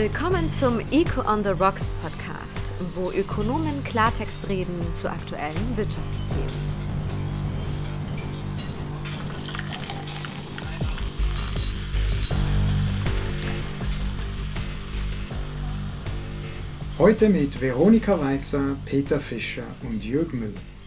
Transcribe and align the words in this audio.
Willkommen 0.00 0.52
zum 0.52 0.78
Eco 0.92 1.22
on 1.22 1.42
the 1.42 1.50
Rocks 1.50 1.90
Podcast, 2.00 2.72
wo 2.94 3.10
Ökonomen 3.10 3.82
Klartext 3.82 4.48
reden 4.48 4.80
zu 4.94 5.10
aktuellen 5.10 5.76
Wirtschaftsthemen. 5.76 6.46
Heute 16.96 17.28
mit 17.28 17.60
Veronika 17.60 18.20
Weißer, 18.20 18.76
Peter 18.84 19.18
Fischer 19.18 19.66
und 19.82 20.04
Jürg 20.04 20.32
Müller. 20.32 20.77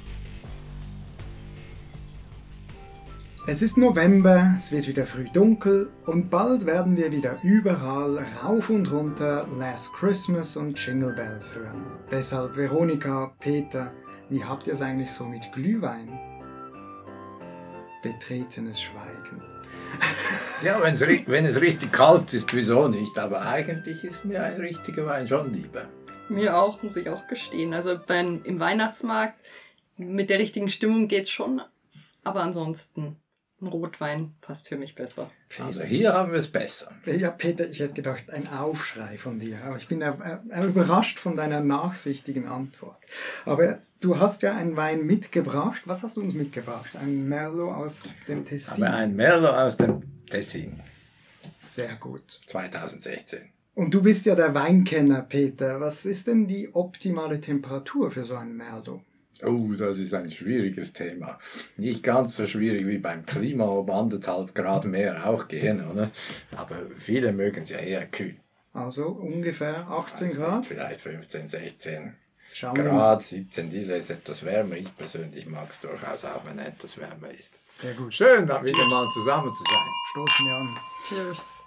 Es 3.51 3.61
ist 3.61 3.77
November, 3.77 4.53
es 4.55 4.71
wird 4.71 4.87
wieder 4.87 5.05
früh 5.05 5.25
dunkel 5.25 5.91
und 6.05 6.29
bald 6.29 6.65
werden 6.65 6.95
wir 6.95 7.11
wieder 7.11 7.37
überall 7.43 8.25
rauf 8.41 8.69
und 8.69 8.89
runter 8.89 9.45
Last 9.59 9.91
Christmas 9.91 10.55
und 10.55 10.79
Jingle 10.79 11.13
Bells 11.13 11.53
hören. 11.53 11.85
Deshalb 12.09 12.55
Veronika, 12.55 13.35
Peter, 13.41 13.91
wie 14.29 14.41
habt 14.41 14.67
ihr 14.67 14.73
es 14.73 14.81
eigentlich 14.81 15.11
so 15.11 15.25
mit 15.25 15.51
Glühwein? 15.51 16.07
Betretenes 18.01 18.81
Schweigen. 18.81 19.41
Ja, 20.63 20.81
wenn's, 20.81 21.01
wenn 21.01 21.45
es 21.45 21.59
richtig 21.59 21.91
kalt 21.91 22.33
ist, 22.33 22.53
wieso 22.53 22.87
nicht? 22.87 23.19
Aber 23.19 23.41
eigentlich 23.41 24.01
ist 24.05 24.23
mir 24.23 24.43
ein 24.43 24.61
richtiger 24.61 25.05
Wein 25.07 25.27
schon 25.27 25.51
lieber. 25.53 25.89
Mir 26.29 26.55
auch, 26.55 26.81
muss 26.83 26.95
ich 26.95 27.09
auch 27.09 27.27
gestehen. 27.27 27.73
Also 27.73 27.99
beim, 28.07 28.41
im 28.45 28.61
Weihnachtsmarkt 28.61 29.37
mit 29.97 30.29
der 30.29 30.39
richtigen 30.39 30.69
Stimmung 30.69 31.09
geht's 31.09 31.31
schon. 31.31 31.61
Aber 32.23 32.43
ansonsten 32.43 33.17
ein 33.61 33.67
Rotwein 33.67 34.33
passt 34.41 34.67
für 34.67 34.75
mich 34.75 34.95
besser. 34.95 35.29
Also 35.59 35.83
hier 35.83 36.13
haben 36.13 36.31
wir 36.31 36.39
es 36.39 36.47
besser. 36.47 36.91
Ja, 37.05 37.29
Peter, 37.29 37.69
ich 37.69 37.79
hätte 37.79 37.93
gedacht, 37.93 38.29
ein 38.31 38.47
Aufschrei 38.47 39.17
von 39.17 39.37
dir. 39.37 39.59
Aber 39.63 39.77
ich 39.77 39.87
bin 39.87 40.01
überrascht 40.01 41.19
von 41.19 41.35
deiner 41.35 41.59
nachsichtigen 41.61 42.47
Antwort. 42.47 42.97
Aber 43.45 43.77
du 43.99 44.19
hast 44.19 44.41
ja 44.41 44.55
einen 44.55 44.75
Wein 44.77 45.05
mitgebracht. 45.05 45.83
Was 45.85 46.03
hast 46.03 46.17
du 46.17 46.21
uns 46.21 46.33
mitgebracht? 46.33 46.89
Ein 46.99 47.29
Merlot 47.29 47.75
aus 47.75 48.09
dem 48.27 48.43
Tessin. 48.43 48.83
Aber 48.83 48.95
ein 48.95 49.15
Merlot 49.15 49.53
aus 49.53 49.77
dem 49.77 50.01
Tessin. 50.25 50.79
Sehr 51.59 51.95
gut. 51.95 52.39
2016. 52.47 53.41
Und 53.75 53.93
du 53.93 54.01
bist 54.01 54.25
ja 54.25 54.35
der 54.35 54.53
Weinkenner, 54.53 55.21
Peter. 55.21 55.79
Was 55.79 56.05
ist 56.05 56.27
denn 56.27 56.47
die 56.47 56.73
optimale 56.73 57.39
Temperatur 57.39 58.11
für 58.11 58.25
so 58.25 58.35
ein 58.35 58.57
Merlot? 58.57 59.01
Oh, 59.43 59.73
das 59.77 59.97
ist 59.97 60.13
ein 60.13 60.29
schwieriges 60.29 60.93
Thema. 60.93 61.39
Nicht 61.77 62.03
ganz 62.03 62.37
so 62.37 62.45
schwierig 62.45 62.87
wie 62.87 62.97
beim 62.97 63.25
Klima, 63.25 63.65
ob 63.65 63.89
anderthalb 63.89 64.53
Grad 64.53 64.85
mehr 64.85 65.27
auch 65.27 65.47
gehen, 65.47 65.83
oder? 65.89 66.11
Aber 66.55 66.77
viele 66.97 67.31
mögen 67.31 67.63
es 67.63 67.69
ja 67.69 67.79
eher 67.79 68.05
kühl. 68.05 68.35
Also 68.73 69.07
ungefähr 69.07 69.87
18 69.89 70.31
Grad? 70.31 70.65
Vielleicht 70.65 71.01
15, 71.01 71.47
16 71.47 72.13
Schauen 72.53 72.75
Grad, 72.75 73.23
17. 73.23 73.69
Dieser 73.69 73.95
ist 73.95 74.09
etwas 74.09 74.43
wärmer. 74.43 74.75
Ich 74.75 74.95
persönlich 74.97 75.47
mag 75.47 75.69
es 75.69 75.79
durchaus 75.79 76.25
auch, 76.25 76.45
wenn 76.45 76.59
er 76.59 76.67
etwas 76.67 76.97
wärmer 76.97 77.31
ist. 77.31 77.51
Sehr 77.77 77.93
gut. 77.93 78.13
Schön, 78.13 78.45
da 78.45 78.63
wieder 78.63 78.87
mal 78.87 79.07
zusammen 79.13 79.51
zu 79.53 79.63
sein. 79.63 79.87
Stoßen 80.11 80.45
wir 80.45 80.55
an. 80.55 80.77
Cheers. 81.07 81.63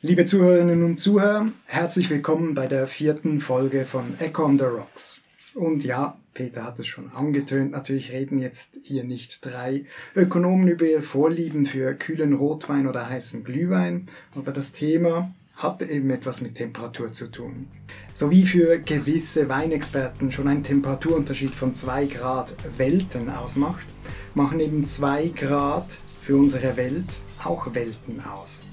Liebe 0.00 0.24
Zuhörerinnen 0.24 0.84
und 0.84 0.98
Zuhörer, 0.98 1.48
herzlich 1.66 2.08
willkommen 2.08 2.54
bei 2.54 2.68
der 2.68 2.86
vierten 2.86 3.40
Folge 3.40 3.84
von 3.84 4.16
Echo 4.20 4.44
on 4.44 4.56
the 4.56 4.64
Rocks. 4.64 5.20
Und 5.54 5.82
ja, 5.82 6.16
Peter 6.38 6.62
hat 6.62 6.78
es 6.78 6.86
schon 6.86 7.10
angetönt, 7.10 7.72
natürlich 7.72 8.12
reden 8.12 8.38
jetzt 8.38 8.78
hier 8.84 9.02
nicht 9.02 9.44
drei 9.44 9.86
Ökonomen 10.14 10.68
über 10.68 10.84
ihr 10.84 11.02
Vorlieben 11.02 11.66
für 11.66 11.94
kühlen 11.94 12.32
Rotwein 12.32 12.86
oder 12.86 13.10
heißen 13.10 13.42
Glühwein, 13.42 14.06
aber 14.36 14.52
das 14.52 14.72
Thema 14.72 15.34
hat 15.56 15.82
eben 15.82 16.10
etwas 16.10 16.40
mit 16.40 16.54
Temperatur 16.54 17.10
zu 17.10 17.26
tun. 17.26 17.66
So 18.14 18.30
wie 18.30 18.44
für 18.44 18.78
gewisse 18.78 19.48
Weinexperten 19.48 20.30
schon 20.30 20.46
ein 20.46 20.62
Temperaturunterschied 20.62 21.56
von 21.56 21.74
zwei 21.74 22.06
Grad 22.06 22.54
Welten 22.76 23.30
ausmacht, 23.30 23.88
machen 24.36 24.60
eben 24.60 24.86
zwei 24.86 25.32
Grad 25.34 25.98
für 26.22 26.36
unsere 26.36 26.76
Welt 26.76 27.18
auch 27.42 27.74
Welten 27.74 28.22
aus. 28.24 28.64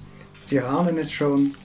Sie 0.44 0.60
ahnen 0.60 1.00
es 1.00 1.12
schon 1.12 1.56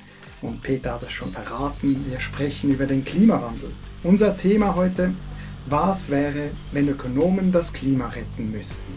und 0.41 0.63
Peter 0.63 0.95
hat 0.95 1.03
es 1.03 1.13
schon 1.13 1.31
verraten, 1.31 2.07
wir 2.09 2.21
sprechen 2.21 2.73
über 2.73 2.87
den 2.87 3.05
Klimawandel. 3.05 3.71
Unser 4.03 4.35
Thema 4.39 4.75
heute, 4.77 5.13
was 5.67 6.11
wäre, 6.11 6.51
wenn 6.73 6.89
Ökonomen 6.89 7.53
das 7.53 7.73
Klima 7.73 8.09
retten 8.09 8.51
müssten? 8.51 8.93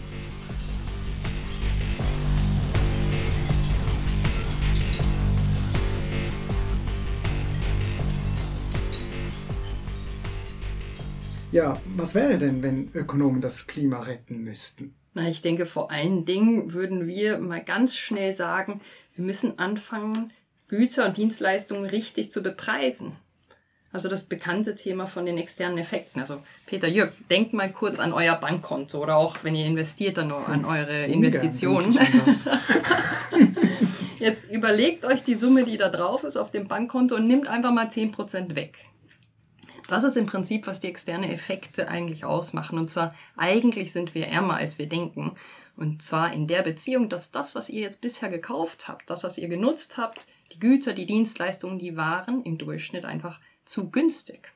Ja, 11.54 11.80
was 11.94 12.16
wäre 12.16 12.38
denn, 12.38 12.64
wenn 12.64 12.90
Ökonomen 12.94 13.40
das 13.40 13.68
Klima 13.68 14.00
retten 14.00 14.38
müssten? 14.38 14.96
Na, 15.12 15.28
ich 15.28 15.40
denke, 15.40 15.66
vor 15.66 15.92
allen 15.92 16.24
Dingen 16.24 16.72
würden 16.72 17.06
wir 17.06 17.38
mal 17.38 17.62
ganz 17.62 17.94
schnell 17.94 18.34
sagen, 18.34 18.80
wir 19.14 19.24
müssen 19.24 19.56
anfangen, 19.60 20.32
Güter 20.66 21.06
und 21.06 21.16
Dienstleistungen 21.16 21.84
richtig 21.84 22.32
zu 22.32 22.42
bepreisen. 22.42 23.12
Also 23.94 24.08
das 24.08 24.24
bekannte 24.24 24.74
Thema 24.74 25.06
von 25.06 25.24
den 25.24 25.38
externen 25.38 25.78
Effekten. 25.78 26.18
Also 26.18 26.40
Peter 26.66 26.88
Jürg, 26.88 27.12
denkt 27.30 27.52
mal 27.52 27.70
kurz 27.70 28.00
an 28.00 28.12
euer 28.12 28.34
Bankkonto 28.34 29.00
oder 29.00 29.16
auch 29.16 29.36
wenn 29.44 29.54
ihr 29.54 29.66
investiert, 29.66 30.16
dann 30.16 30.28
nur 30.28 30.48
an 30.48 30.64
eure 30.64 31.04
Investitionen. 31.04 31.96
Jetzt 34.18 34.50
überlegt 34.50 35.04
euch 35.04 35.22
die 35.22 35.36
Summe, 35.36 35.62
die 35.62 35.76
da 35.76 35.90
drauf 35.90 36.24
ist 36.24 36.36
auf 36.36 36.50
dem 36.50 36.66
Bankkonto 36.66 37.14
und 37.14 37.28
nimmt 37.28 37.46
einfach 37.46 37.70
mal 37.70 37.86
10% 37.86 38.56
weg. 38.56 38.78
Das 39.86 40.02
ist 40.02 40.16
im 40.16 40.26
Prinzip, 40.26 40.66
was 40.66 40.80
die 40.80 40.88
externen 40.88 41.30
Effekte 41.30 41.86
eigentlich 41.86 42.24
ausmachen. 42.24 42.80
Und 42.80 42.90
zwar 42.90 43.14
eigentlich 43.36 43.92
sind 43.92 44.16
wir 44.16 44.26
ärmer, 44.26 44.56
als 44.56 44.80
wir 44.80 44.88
denken. 44.88 45.36
Und 45.76 46.02
zwar 46.02 46.32
in 46.32 46.48
der 46.48 46.62
Beziehung, 46.62 47.08
dass 47.08 47.30
das, 47.30 47.54
was 47.54 47.70
ihr 47.70 47.82
jetzt 47.82 48.00
bisher 48.00 48.28
gekauft 48.28 48.88
habt, 48.88 49.08
das, 49.08 49.22
was 49.22 49.38
ihr 49.38 49.46
genutzt 49.46 49.98
habt, 49.98 50.26
die 50.52 50.58
Güter, 50.58 50.94
die 50.94 51.06
Dienstleistungen, 51.06 51.78
die 51.78 51.96
waren 51.96 52.42
im 52.42 52.58
Durchschnitt 52.58 53.04
einfach 53.04 53.38
zu 53.64 53.90
günstig. 53.90 54.52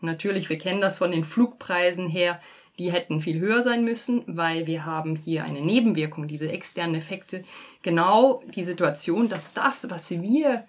Natürlich, 0.00 0.48
wir 0.48 0.58
kennen 0.58 0.80
das 0.80 0.98
von 0.98 1.10
den 1.10 1.24
Flugpreisen 1.24 2.08
her, 2.08 2.40
die 2.78 2.92
hätten 2.92 3.20
viel 3.20 3.40
höher 3.40 3.62
sein 3.62 3.84
müssen, 3.84 4.22
weil 4.26 4.66
wir 4.66 4.84
haben 4.84 5.16
hier 5.16 5.44
eine 5.44 5.62
Nebenwirkung, 5.62 6.28
diese 6.28 6.50
externen 6.50 6.94
Effekte, 6.94 7.42
genau 7.82 8.42
die 8.54 8.64
Situation, 8.64 9.28
dass 9.28 9.54
das, 9.54 9.88
was 9.88 10.10
wir 10.10 10.66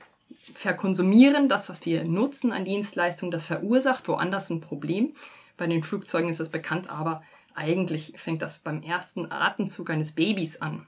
verkonsumieren, 0.53 1.49
das, 1.49 1.69
was 1.69 1.85
wir 1.85 2.05
nutzen 2.05 2.53
an 2.53 2.63
Dienstleistungen, 2.65 3.31
das 3.31 3.45
verursacht 3.45 4.07
woanders 4.07 4.49
ein 4.49 4.61
Problem. 4.61 5.13
Bei 5.57 5.67
den 5.67 5.83
Flugzeugen 5.83 6.29
ist 6.29 6.39
das 6.39 6.49
bekannt, 6.49 6.89
aber 6.89 7.21
eigentlich 7.53 8.13
fängt 8.15 8.41
das 8.41 8.59
beim 8.59 8.81
ersten 8.83 9.31
Atemzug 9.31 9.89
eines 9.89 10.13
Babys 10.13 10.61
an. 10.61 10.87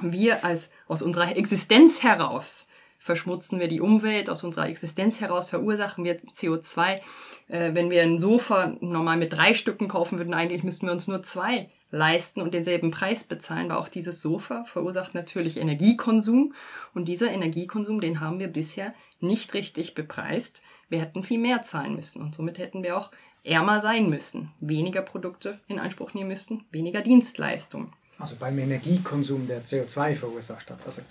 Wir 0.00 0.44
als 0.44 0.70
aus 0.88 1.02
unserer 1.02 1.36
Existenz 1.36 2.02
heraus 2.02 2.68
verschmutzen 3.04 3.60
wir 3.60 3.68
die 3.68 3.82
Umwelt, 3.82 4.30
aus 4.30 4.44
unserer 4.44 4.66
Existenz 4.66 5.20
heraus 5.20 5.50
verursachen 5.50 6.06
wir 6.06 6.18
CO2. 6.20 7.00
Äh, 7.48 7.74
wenn 7.74 7.90
wir 7.90 8.02
ein 8.02 8.18
Sofa 8.18 8.78
normal 8.80 9.18
mit 9.18 9.34
drei 9.34 9.52
Stücken 9.52 9.88
kaufen 9.88 10.16
würden, 10.16 10.32
eigentlich 10.32 10.64
müssten 10.64 10.86
wir 10.86 10.92
uns 10.94 11.06
nur 11.06 11.22
zwei 11.22 11.68
leisten 11.90 12.40
und 12.40 12.54
denselben 12.54 12.90
Preis 12.90 13.24
bezahlen, 13.24 13.68
weil 13.68 13.76
auch 13.76 13.90
dieses 13.90 14.22
Sofa 14.22 14.64
verursacht 14.64 15.14
natürlich 15.14 15.58
Energiekonsum 15.58 16.54
und 16.94 17.04
dieser 17.04 17.30
Energiekonsum, 17.30 18.00
den 18.00 18.20
haben 18.20 18.40
wir 18.40 18.48
bisher 18.48 18.94
nicht 19.20 19.52
richtig 19.52 19.94
bepreist. 19.94 20.62
Wir 20.88 21.02
hätten 21.02 21.24
viel 21.24 21.38
mehr 21.38 21.62
zahlen 21.62 21.96
müssen 21.96 22.22
und 22.22 22.34
somit 22.34 22.56
hätten 22.56 22.82
wir 22.82 22.96
auch 22.96 23.10
ärmer 23.44 23.80
sein 23.80 24.08
müssen, 24.08 24.50
weniger 24.60 25.02
Produkte 25.02 25.60
in 25.68 25.78
Anspruch 25.78 26.14
nehmen 26.14 26.30
müssten, 26.30 26.64
weniger 26.70 27.02
Dienstleistungen. 27.02 27.92
Also 28.18 28.36
beim 28.36 28.58
Energiekonsum, 28.58 29.46
der 29.46 29.62
CO2 29.62 30.14
verursacht 30.14 30.70
hat, 30.70 30.78
also 30.86 31.02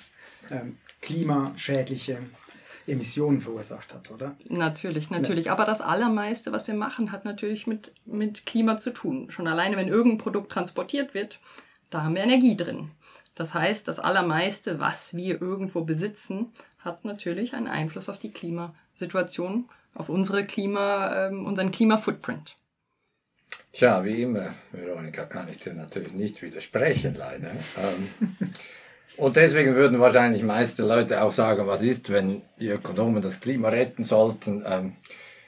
ähm, 0.50 0.78
klimaschädliche 1.04 2.18
Emissionen 2.88 3.42
verursacht 3.42 3.94
hat, 3.94 4.12
oder? 4.12 4.36
Natürlich, 4.50 5.10
natürlich. 5.10 5.46
Ja. 5.46 5.54
Aber 5.54 5.66
das 5.66 5.82
Allermeiste, 5.82 6.52
was 6.52 6.68
wir 6.68 6.74
machen, 6.74 7.12
hat 7.12 7.26
natürlich 7.26 7.68
mit, 7.68 7.94
mit 8.06 8.46
Klima 8.46 8.78
zu 8.78 8.92
tun. 8.92 9.30
Schon 9.30 9.48
alleine, 9.48 9.78
wenn 9.78 9.88
irgendein 9.88 10.18
Produkt 10.18 10.52
transportiert 10.52 11.14
wird, 11.14 11.40
da 11.90 12.04
haben 12.04 12.16
wir 12.16 12.24
Energie 12.24 12.58
drin. 12.58 12.92
Das 13.36 13.54
heißt, 13.54 13.88
das 13.88 14.00
Allermeiste, 14.00 14.80
was 14.80 15.16
wir 15.16 15.42
irgendwo 15.42 15.84
besitzen, 15.84 16.52
hat 16.80 17.06
natürlich 17.06 17.54
einen 17.54 17.68
Einfluss 17.68 18.10
auf 18.10 18.20
die 18.20 18.32
Klimasituation 18.32 19.70
auf 19.96 20.10
unsere 20.10 20.46
Klima, 20.46 21.28
ähm, 21.28 21.46
unseren 21.46 21.72
Klimafootprint. 21.72 22.58
Tja, 23.72 24.04
wie 24.04 24.22
immer, 24.22 24.54
Veronika, 24.72 25.26
kann 25.26 25.48
ich 25.50 25.58
dir 25.58 25.74
natürlich 25.74 26.14
nicht 26.14 26.42
widersprechen, 26.42 27.16
leider. 27.16 27.52
Ähm, 27.78 28.10
und 29.18 29.36
deswegen 29.36 29.76
würden 29.76 30.00
wahrscheinlich 30.00 30.44
meiste 30.44 30.84
Leute 30.84 31.22
auch 31.24 31.32
sagen, 31.32 31.68
was 31.68 31.82
ist, 31.82 32.12
wenn 32.12 32.42
die 32.60 32.70
Ökonomen 32.70 33.22
das 33.22 33.40
Klima 33.40 33.70
retten 33.70 34.04
sollten? 34.04 34.64
Ähm, 34.68 34.94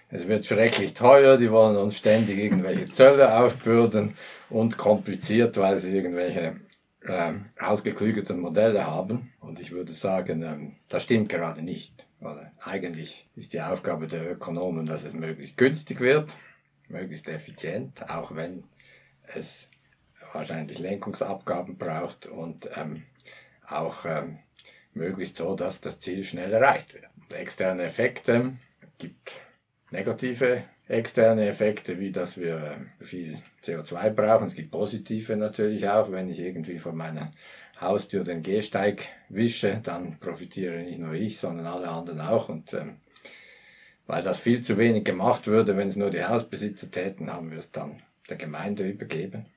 es 0.09 0.27
wird 0.27 0.45
schrecklich 0.45 0.93
teuer, 0.93 1.37
die 1.37 1.51
wollen 1.51 1.75
uns 1.75 1.97
ständig 1.97 2.37
irgendwelche 2.37 2.89
Zölle 2.91 3.37
aufbürden 3.37 4.15
und 4.49 4.77
kompliziert, 4.77 5.57
weil 5.57 5.79
sie 5.79 5.95
irgendwelche 5.95 6.55
ähm, 7.07 7.45
ausgeklügelten 7.59 8.39
Modelle 8.39 8.85
haben. 8.85 9.33
Und 9.39 9.59
ich 9.59 9.71
würde 9.71 9.93
sagen, 9.93 10.43
ähm, 10.43 10.75
das 10.89 11.03
stimmt 11.03 11.29
gerade 11.29 11.61
nicht. 11.61 12.05
eigentlich 12.59 13.27
ist 13.35 13.53
die 13.53 13.61
Aufgabe 13.61 14.07
der 14.07 14.31
Ökonomen, 14.31 14.85
dass 14.85 15.03
es 15.03 15.13
möglichst 15.13 15.57
günstig 15.57 15.99
wird, 15.99 16.29
möglichst 16.87 17.27
effizient, 17.27 18.09
auch 18.09 18.35
wenn 18.35 18.63
es 19.35 19.69
wahrscheinlich 20.33 20.79
Lenkungsabgaben 20.79 21.77
braucht 21.77 22.27
und 22.27 22.69
ähm, 22.75 23.03
auch 23.67 24.05
ähm, 24.05 24.39
möglichst 24.93 25.37
so, 25.37 25.55
dass 25.55 25.81
das 25.81 25.99
Ziel 25.99 26.23
schnell 26.23 26.53
erreicht 26.53 26.93
wird. 26.93 27.05
Und 27.17 27.33
externe 27.33 27.83
Effekte 27.83 28.53
gibt 28.97 29.39
negative 29.91 30.63
externe 30.87 31.47
Effekte, 31.47 31.99
wie 31.99 32.11
dass 32.11 32.37
wir 32.37 32.77
viel 33.01 33.37
CO2 33.63 34.11
brauchen. 34.11 34.47
Es 34.47 34.55
gibt 34.55 34.71
positive 34.71 35.35
natürlich 35.35 35.87
auch, 35.89 36.11
wenn 36.11 36.29
ich 36.29 36.39
irgendwie 36.39 36.79
von 36.79 36.95
meiner 36.95 37.31
Haustür 37.79 38.23
den 38.23 38.41
Gehsteig 38.41 39.07
wische, 39.29 39.81
dann 39.83 40.17
profitiere 40.19 40.77
nicht 40.77 40.99
nur 40.99 41.13
ich, 41.13 41.39
sondern 41.39 41.65
alle 41.65 41.89
anderen 41.89 42.21
auch. 42.21 42.49
Und 42.49 42.73
ähm, 42.73 42.97
weil 44.07 44.21
das 44.21 44.39
viel 44.39 44.61
zu 44.61 44.77
wenig 44.77 45.03
gemacht 45.03 45.47
würde, 45.47 45.75
wenn 45.75 45.89
es 45.89 45.95
nur 45.95 46.11
die 46.11 46.23
Hausbesitzer 46.23 46.91
täten, 46.91 47.33
haben 47.33 47.51
wir 47.51 47.57
es 47.57 47.71
dann 47.71 48.01
der 48.29 48.37
Gemeinde 48.37 48.87
übergeben. 48.87 49.47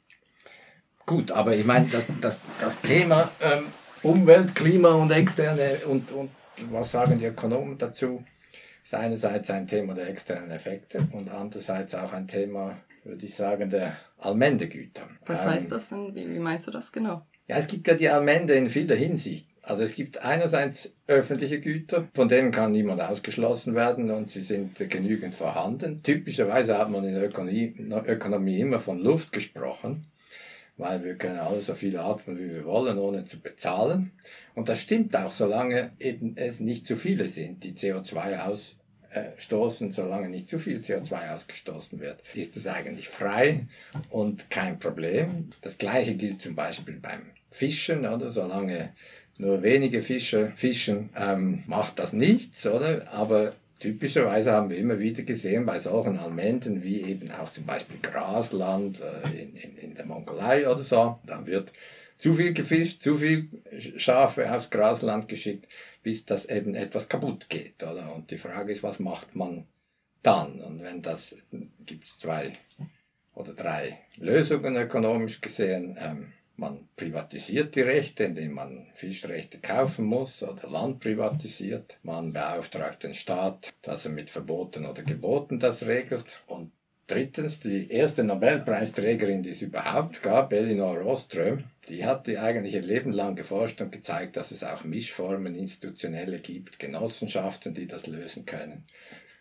Gut, 1.04 1.30
aber 1.30 1.54
ich 1.54 1.64
meine, 1.64 1.86
das, 1.88 2.06
das, 2.20 2.42
das 2.60 2.80
Thema 2.80 3.30
ähm, 3.40 3.66
Umwelt, 4.02 4.54
Klima 4.54 4.90
und 4.90 5.10
externe 5.10 5.78
und, 5.86 6.12
und 6.12 6.30
was 6.70 6.92
sagen 6.92 7.18
die 7.18 7.26
Ökonomen 7.26 7.76
dazu, 7.78 8.24
ist 8.82 8.94
einerseits 8.94 9.50
ein 9.50 9.66
Thema 9.66 9.94
der 9.94 10.08
externen 10.08 10.50
Effekte 10.50 11.06
und 11.12 11.30
andererseits 11.30 11.94
auch 11.94 12.12
ein 12.12 12.28
Thema, 12.28 12.78
würde 13.04 13.26
ich 13.26 13.34
sagen, 13.34 13.68
der 13.68 13.96
Allmendegüter. 14.18 15.02
Was 15.26 15.42
ähm, 15.42 15.50
heißt 15.50 15.72
das 15.72 15.88
denn? 15.88 16.14
Wie, 16.14 16.28
wie 16.28 16.38
meinst 16.38 16.66
du 16.66 16.70
das 16.70 16.92
genau? 16.92 17.22
Ja, 17.48 17.56
es 17.56 17.66
gibt 17.66 17.88
ja 17.88 17.94
die 17.94 18.08
Allmende 18.08 18.54
in 18.54 18.70
vieler 18.70 18.94
Hinsicht. 18.94 19.48
Also 19.62 19.82
es 19.82 19.94
gibt 19.94 20.22
einerseits 20.24 20.92
öffentliche 21.06 21.60
Güter, 21.60 22.08
von 22.14 22.28
denen 22.28 22.52
kann 22.52 22.72
niemand 22.72 23.02
ausgeschlossen 23.02 23.74
werden 23.74 24.10
und 24.10 24.30
sie 24.30 24.40
sind 24.40 24.78
genügend 24.88 25.34
vorhanden. 25.34 26.02
Typischerweise 26.02 26.78
hat 26.78 26.90
man 26.90 27.04
in 27.04 27.14
der 27.14 27.24
Ökonomie, 27.24 27.74
Ökonomie 28.06 28.60
immer 28.60 28.80
von 28.80 28.98
Luft 28.98 29.32
gesprochen 29.32 30.06
weil 30.78 31.04
wir 31.04 31.16
können 31.16 31.38
alle 31.38 31.60
so 31.60 31.74
viel 31.74 31.98
atmen, 31.98 32.38
wie 32.38 32.54
wir 32.54 32.64
wollen, 32.64 32.98
ohne 32.98 33.24
zu 33.24 33.40
bezahlen. 33.40 34.12
Und 34.54 34.68
das 34.68 34.80
stimmt 34.80 35.14
auch, 35.16 35.32
solange 35.32 35.90
eben 35.98 36.36
es 36.36 36.60
nicht 36.60 36.86
zu 36.86 36.96
viele 36.96 37.26
sind, 37.26 37.64
die 37.64 37.72
CO2 37.72 38.62
ausstoßen, 39.12 39.90
solange 39.90 40.28
nicht 40.28 40.48
zu 40.48 40.58
viel 40.58 40.78
CO2 40.78 41.34
ausgestoßen 41.34 42.00
wird, 42.00 42.22
ist 42.34 42.56
es 42.56 42.68
eigentlich 42.68 43.08
frei 43.08 43.66
und 44.08 44.50
kein 44.50 44.78
Problem. 44.78 45.50
Das 45.60 45.78
gleiche 45.78 46.14
gilt 46.14 46.40
zum 46.40 46.54
Beispiel 46.54 46.98
beim 47.00 47.22
Fischen, 47.50 48.06
oder? 48.06 48.30
Solange 48.30 48.94
nur 49.36 49.62
wenige 49.62 50.02
Fische 50.02 50.52
fischen, 50.54 51.10
ähm, 51.16 51.64
macht 51.66 51.98
das 51.98 52.12
nichts, 52.12 52.66
oder? 52.66 53.10
Aber 53.12 53.52
Typischerweise 53.78 54.52
haben 54.52 54.70
wir 54.70 54.76
immer 54.76 54.98
wieder 54.98 55.22
gesehen 55.22 55.64
bei 55.64 55.78
solchen 55.78 56.18
Almenden 56.18 56.82
wie 56.82 57.02
eben 57.02 57.30
auch 57.30 57.52
zum 57.52 57.64
Beispiel 57.64 57.98
Grasland 58.02 59.00
äh, 59.00 59.42
in, 59.42 59.56
in, 59.56 59.76
in 59.76 59.94
der 59.94 60.06
Mongolei 60.06 60.68
oder 60.68 60.82
so, 60.82 61.18
dann 61.26 61.46
wird 61.46 61.72
zu 62.18 62.34
viel 62.34 62.52
gefischt, 62.52 63.02
zu 63.02 63.14
viel 63.14 63.48
Schafe 63.96 64.52
aufs 64.52 64.70
Grasland 64.70 65.28
geschickt, 65.28 65.68
bis 66.02 66.24
das 66.24 66.46
eben 66.46 66.74
etwas 66.74 67.08
kaputt 67.08 67.48
geht. 67.48 67.82
Oder? 67.82 68.12
Und 68.14 68.30
die 68.30 68.38
Frage 68.38 68.72
ist, 68.72 68.82
was 68.82 68.98
macht 68.98 69.36
man 69.36 69.66
dann? 70.22 70.60
Und 70.60 70.82
wenn 70.82 71.00
das, 71.00 71.36
gibt 71.86 72.04
es 72.04 72.18
zwei 72.18 72.58
oder 73.34 73.52
drei 73.52 73.98
Lösungen 74.16 74.76
ökonomisch 74.76 75.40
gesehen. 75.40 75.96
Ähm, 76.00 76.32
man 76.58 76.88
privatisiert 76.96 77.76
die 77.76 77.82
Rechte, 77.82 78.24
indem 78.24 78.54
man 78.54 78.88
Fischrechte 78.94 79.58
kaufen 79.58 80.04
muss 80.04 80.42
oder 80.42 80.68
Land 80.68 81.00
privatisiert. 81.00 81.98
Man 82.02 82.32
beauftragt 82.32 83.04
den 83.04 83.14
Staat, 83.14 83.72
dass 83.82 84.04
er 84.04 84.10
mit 84.10 84.28
Verboten 84.28 84.84
oder 84.84 85.02
Geboten 85.02 85.60
das 85.60 85.86
regelt. 85.86 86.42
Und 86.46 86.72
drittens, 87.06 87.60
die 87.60 87.90
erste 87.90 88.24
Nobelpreisträgerin, 88.24 89.44
die 89.44 89.50
es 89.50 89.62
überhaupt 89.62 90.20
gab, 90.22 90.52
Elinor 90.52 91.06
Ostrom, 91.06 91.62
die 91.88 92.04
hat 92.04 92.28
eigentlich 92.28 92.74
ihr 92.74 92.82
Leben 92.82 93.12
lang 93.12 93.36
geforscht 93.36 93.80
und 93.80 93.92
gezeigt, 93.92 94.36
dass 94.36 94.50
es 94.50 94.64
auch 94.64 94.82
Mischformen, 94.82 95.54
institutionelle 95.54 96.40
gibt, 96.40 96.80
Genossenschaften, 96.80 97.72
die 97.72 97.86
das 97.86 98.08
lösen 98.08 98.46
können. 98.46 98.84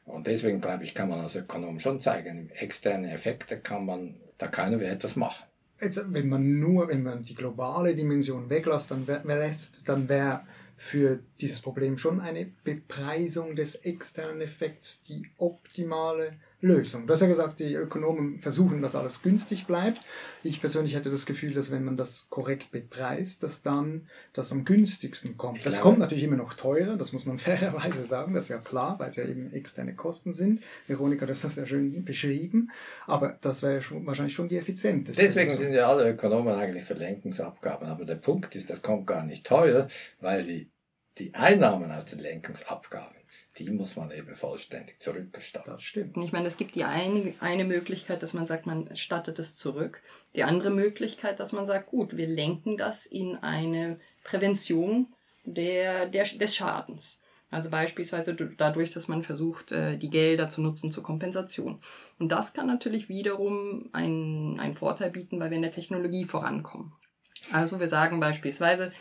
Und 0.05 0.27
deswegen 0.27 0.61
glaube 0.61 0.83
ich, 0.83 0.93
kann 0.93 1.09
man 1.09 1.19
als 1.19 1.35
Ökonom 1.35 1.79
schon 1.79 1.99
zeigen, 1.99 2.51
externe 2.51 3.11
Effekte 3.11 3.59
kann 3.59 3.85
man, 3.87 4.21
da 4.37 4.47
können 4.47 4.79
wir 4.79 4.89
etwas 4.89 5.15
machen 5.15 5.47
jetzt, 5.79 6.13
wenn 6.13 6.29
man 6.29 6.59
nur, 6.59 6.87
wenn 6.87 7.03
man 7.03 7.21
die 7.21 7.35
globale 7.35 7.95
Dimension 7.95 8.49
weglässt, 8.49 8.91
dann 8.91 9.07
wäre 9.07 9.51
dann 9.85 10.09
wäre 10.09 10.41
für 10.77 11.19
dieses 11.41 11.59
Problem 11.59 11.97
schon 11.97 12.19
eine 12.19 12.45
Bepreisung 12.63 13.55
des 13.55 13.75
externen 13.75 14.41
Effekts 14.41 15.01
die 15.03 15.23
optimale 15.37 16.33
Lösung. 16.59 17.05
Du 17.05 17.13
hast 17.13 17.21
ja 17.21 17.27
gesagt, 17.27 17.59
die 17.59 17.75
Ökonomen 17.75 18.39
versuchen, 18.39 18.81
dass 18.81 18.95
alles 18.95 19.21
günstig 19.21 19.67
bleibt. 19.67 19.99
Ich 20.41 20.59
persönlich 20.59 20.95
hätte 20.95 21.11
das 21.11 21.27
Gefühl, 21.27 21.53
dass 21.53 21.69
wenn 21.69 21.83
man 21.83 21.97
das 21.97 22.27
korrekt 22.31 22.71
bepreist, 22.71 23.43
dass 23.43 23.61
dann 23.61 24.07
das 24.33 24.51
am 24.51 24.65
günstigsten 24.65 25.37
kommt. 25.37 25.63
Das 25.67 25.81
kommt 25.81 25.99
natürlich 25.99 26.23
immer 26.23 26.35
noch 26.35 26.55
teurer, 26.55 26.97
das 26.97 27.13
muss 27.13 27.27
man 27.27 27.37
fairerweise 27.37 28.05
sagen, 28.05 28.33
das 28.33 28.45
ist 28.45 28.49
ja 28.49 28.57
klar, 28.57 28.97
weil 28.97 29.09
es 29.09 29.17
ja 29.17 29.25
eben 29.25 29.53
externe 29.53 29.95
Kosten 29.95 30.33
sind. 30.33 30.63
Veronika 30.87 31.21
hat 31.21 31.29
das 31.29 31.41
sehr 31.41 31.67
schön 31.67 32.03
beschrieben, 32.03 32.71
aber 33.05 33.37
das 33.41 33.61
wäre 33.61 33.83
schon, 33.83 34.07
wahrscheinlich 34.07 34.33
schon 34.33 34.49
die 34.49 34.57
effizienteste. 34.57 35.21
Deswegen 35.21 35.51
sind 35.51 35.73
ja 35.73 35.87
alle 35.87 36.09
Ökonomen 36.09 36.55
eigentlich 36.55 36.85
für 36.85 36.95
Lenkungsabgaben, 36.95 37.87
aber 37.87 38.03
der 38.05 38.15
Punkt 38.15 38.55
ist, 38.55 38.71
das 38.71 38.81
kommt 38.81 39.05
gar 39.05 39.23
nicht 39.23 39.45
teuer, 39.45 39.87
weil 40.21 40.43
die, 40.43 40.71
die 41.19 41.35
Einnahmen 41.35 41.91
aus 41.91 42.05
den 42.05 42.17
Lenkungsabgaben 42.17 43.16
die 43.59 43.69
muss 43.69 43.95
man 43.95 44.11
eben 44.11 44.35
vollständig 44.35 44.99
zurückerstatten. 44.99 45.71
Das 45.71 45.83
stimmt. 45.83 46.17
Ich 46.17 46.31
meine, 46.31 46.47
es 46.47 46.57
gibt 46.57 46.75
die 46.75 46.83
eine, 46.83 47.33
eine 47.39 47.65
Möglichkeit, 47.65 48.21
dass 48.21 48.33
man 48.33 48.45
sagt, 48.45 48.65
man 48.65 48.95
stattet 48.95 49.39
es 49.39 49.55
zurück. 49.55 50.01
Die 50.35 50.43
andere 50.43 50.69
Möglichkeit, 50.69 51.39
dass 51.39 51.51
man 51.51 51.65
sagt, 51.65 51.87
gut, 51.87 52.15
wir 52.15 52.27
lenken 52.27 52.77
das 52.77 53.05
in 53.05 53.35
eine 53.37 53.97
Prävention 54.23 55.07
der, 55.43 56.07
der, 56.07 56.25
des 56.25 56.55
Schadens. 56.55 57.21
Also 57.49 57.69
beispielsweise 57.69 58.35
dadurch, 58.35 58.89
dass 58.91 59.07
man 59.07 59.23
versucht, 59.23 59.71
äh, 59.71 59.97
die 59.97 60.09
Gelder 60.09 60.49
zu 60.49 60.61
nutzen 60.61 60.91
zur 60.91 61.03
Kompensation. 61.03 61.79
Und 62.19 62.29
das 62.29 62.53
kann 62.53 62.67
natürlich 62.67 63.07
wiederum 63.07 63.89
einen, 63.93 64.59
einen 64.59 64.73
Vorteil 64.73 65.11
bieten, 65.11 65.39
weil 65.39 65.49
wir 65.49 65.55
in 65.55 65.61
der 65.61 65.71
Technologie 65.71 66.25
vorankommen. 66.25 66.91
Also 67.51 67.79
wir 67.79 67.87
sagen 67.87 68.19
beispielsweise, 68.19 68.91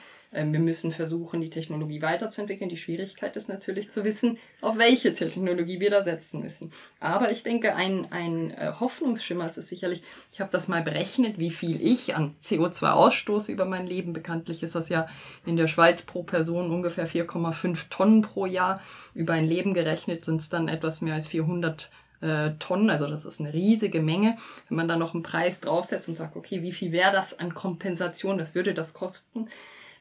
wir 0.53 0.61
müssen 0.61 0.93
versuchen, 0.93 1.41
die 1.41 1.51
Technologie 1.51 2.03
weiterzuentwickeln. 2.03 2.69
Die 2.69 2.77
Schwierigkeit 2.77 3.37
ist 3.37 3.49
natürlich 3.49 3.91
zu 3.91 4.05
wissen, 4.05 4.39
auf 4.61 4.79
welche 4.79 5.13
Technologie 5.13 5.81
wir 5.81 5.91
da 5.91 6.03
setzen 6.03 6.41
müssen. 6.41 6.73
Aber 7.01 7.31
ich 7.33 7.43
denke, 7.43 7.75
ein, 7.75 8.11
ein 8.11 8.51
äh, 8.51 8.73
Hoffnungsschimmer 8.79 9.47
ist 9.47 9.59
es 9.59 9.69
sicherlich, 9.69 10.03
ich 10.33 10.41
habe 10.41 10.51
das 10.51 10.69
mal 10.69 10.83
berechnet, 10.83 11.39
wie 11.39 11.51
viel 11.51 11.81
ich 11.81 12.15
an 12.15 12.35
CO2 12.43 12.91
ausstoße 12.91 13.53
über 13.53 13.65
mein 13.65 13.87
Leben. 13.87 14.13
Bekanntlich 14.13 14.63
ist 14.63 14.75
das 14.75 14.89
ja 14.89 15.07
in 15.45 15.57
der 15.57 15.69
Schweiz 15.69 16.03
pro 16.03 16.23
Person 16.23 16.71
ungefähr 16.71 17.09
4,5 17.09 17.89
Tonnen 17.91 18.23
pro 18.23 18.47
Jahr. 18.47 18.81
Über 19.15 19.35
ein 19.35 19.47
Leben 19.47 19.75
gerechnet 19.75 20.25
sind 20.25 20.41
es 20.41 20.49
dann 20.49 20.69
etwas 20.69 21.01
mehr 21.01 21.15
als 21.15 21.29
400 21.29 21.91
äh, 22.21 22.53
Tonnen, 22.59 22.91
also 22.91 23.07
das 23.07 23.25
ist 23.25 23.41
eine 23.41 23.53
riesige 23.53 24.01
Menge. 24.01 24.37
Wenn 24.69 24.77
man 24.77 24.89
da 24.89 24.97
noch 24.97 25.15
einen 25.15 25.23
Preis 25.23 25.61
draufsetzt 25.61 26.09
und 26.09 26.17
sagt, 26.17 26.37
okay, 26.37 26.63
wie 26.63 26.73
viel 26.73 26.93
wäre 26.93 27.13
das 27.13 27.39
an 27.39 27.55
Kompensation, 27.55 28.39
das 28.39 28.55
würde 28.55 28.75
das 28.75 28.95
kosten, 28.95 29.49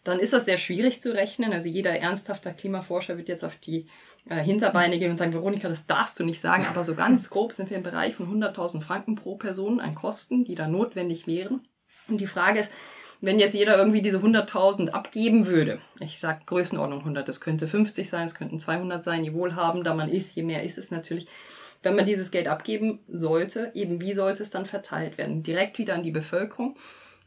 dann 0.05 0.19
ist 0.19 0.33
das 0.33 0.45
sehr 0.45 0.57
schwierig 0.57 1.01
zu 1.01 1.13
rechnen. 1.13 1.51
Also 1.51 1.67
jeder 1.67 1.91
ernsthafter 1.91 2.53
Klimaforscher 2.53 3.17
wird 3.17 3.27
jetzt 3.27 3.43
auf 3.43 3.57
die 3.57 3.87
äh, 4.29 4.35
Hinterbeine 4.35 4.99
gehen 4.99 5.11
und 5.11 5.17
sagen, 5.17 5.33
Veronika, 5.33 5.67
das 5.67 5.87
darfst 5.87 6.19
du 6.19 6.23
nicht 6.23 6.39
sagen, 6.39 6.65
aber 6.69 6.83
so 6.83 6.93
ganz 6.95 7.29
grob 7.31 7.53
sind 7.53 7.71
wir 7.71 7.77
im 7.77 7.83
Bereich 7.83 8.15
von 8.15 8.31
100.000 8.31 8.81
Franken 8.81 9.15
pro 9.15 9.35
Person 9.35 9.79
an 9.79 9.95
Kosten, 9.95 10.45
die 10.45 10.55
da 10.55 10.67
notwendig 10.67 11.25
wären. 11.27 11.61
Und 12.07 12.21
die 12.21 12.27
Frage 12.27 12.59
ist, 12.59 12.71
wenn 13.19 13.39
jetzt 13.39 13.55
jeder 13.55 13.77
irgendwie 13.77 14.03
diese 14.03 14.19
100.000 14.19 14.89
abgeben 14.89 15.47
würde, 15.47 15.79
ich 15.99 16.19
sag 16.19 16.45
Größenordnung 16.45 16.99
100, 16.99 17.27
es 17.27 17.41
könnte 17.41 17.67
50 17.67 18.07
sein, 18.07 18.27
es 18.27 18.35
könnten 18.35 18.59
200 18.59 19.03
sein, 19.03 19.23
je 19.23 19.33
wohlhabender 19.33 19.95
man 19.95 20.09
ist, 20.09 20.35
je 20.35 20.43
mehr 20.43 20.63
ist 20.63 20.77
es 20.77 20.91
natürlich. 20.91 21.27
Wenn 21.81 21.95
man 21.95 22.05
dieses 22.05 22.29
Geld 22.29 22.47
abgeben 22.47 22.99
sollte, 23.07 23.71
eben 23.73 24.01
wie 24.01 24.13
sollte 24.13 24.43
es 24.43 24.51
dann 24.51 24.67
verteilt 24.67 25.17
werden? 25.17 25.41
Direkt 25.41 25.79
wieder 25.79 25.95
an 25.95 26.03
die 26.03 26.11
Bevölkerung 26.11 26.75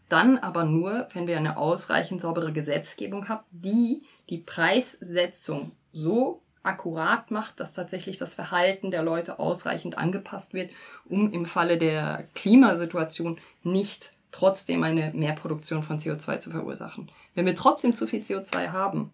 dann 0.08 0.38
aber 0.38 0.64
nur, 0.64 1.08
wenn 1.12 1.26
wir 1.26 1.36
eine 1.36 1.56
ausreichend 1.56 2.20
saubere 2.20 2.52
Gesetzgebung 2.52 3.28
haben, 3.28 3.44
die 3.50 4.02
die 4.30 4.38
Preissetzung 4.38 5.72
so 5.92 6.42
akkurat 6.62 7.30
macht, 7.30 7.60
dass 7.60 7.74
tatsächlich 7.74 8.18
das 8.18 8.34
Verhalten 8.34 8.90
der 8.90 9.02
Leute 9.02 9.38
ausreichend 9.38 9.96
angepasst 9.96 10.54
wird, 10.54 10.70
um 11.08 11.32
im 11.32 11.46
Falle 11.46 11.78
der 11.78 12.28
Klimasituation 12.34 13.38
nicht 13.62 14.14
trotzdem 14.32 14.82
eine 14.82 15.12
Mehrproduktion 15.14 15.82
von 15.82 15.98
CO2 15.98 16.40
zu 16.40 16.50
verursachen. 16.50 17.10
Wenn 17.34 17.46
wir 17.46 17.54
trotzdem 17.54 17.94
zu 17.94 18.06
viel 18.06 18.22
CO2 18.22 18.68
haben, 18.68 19.12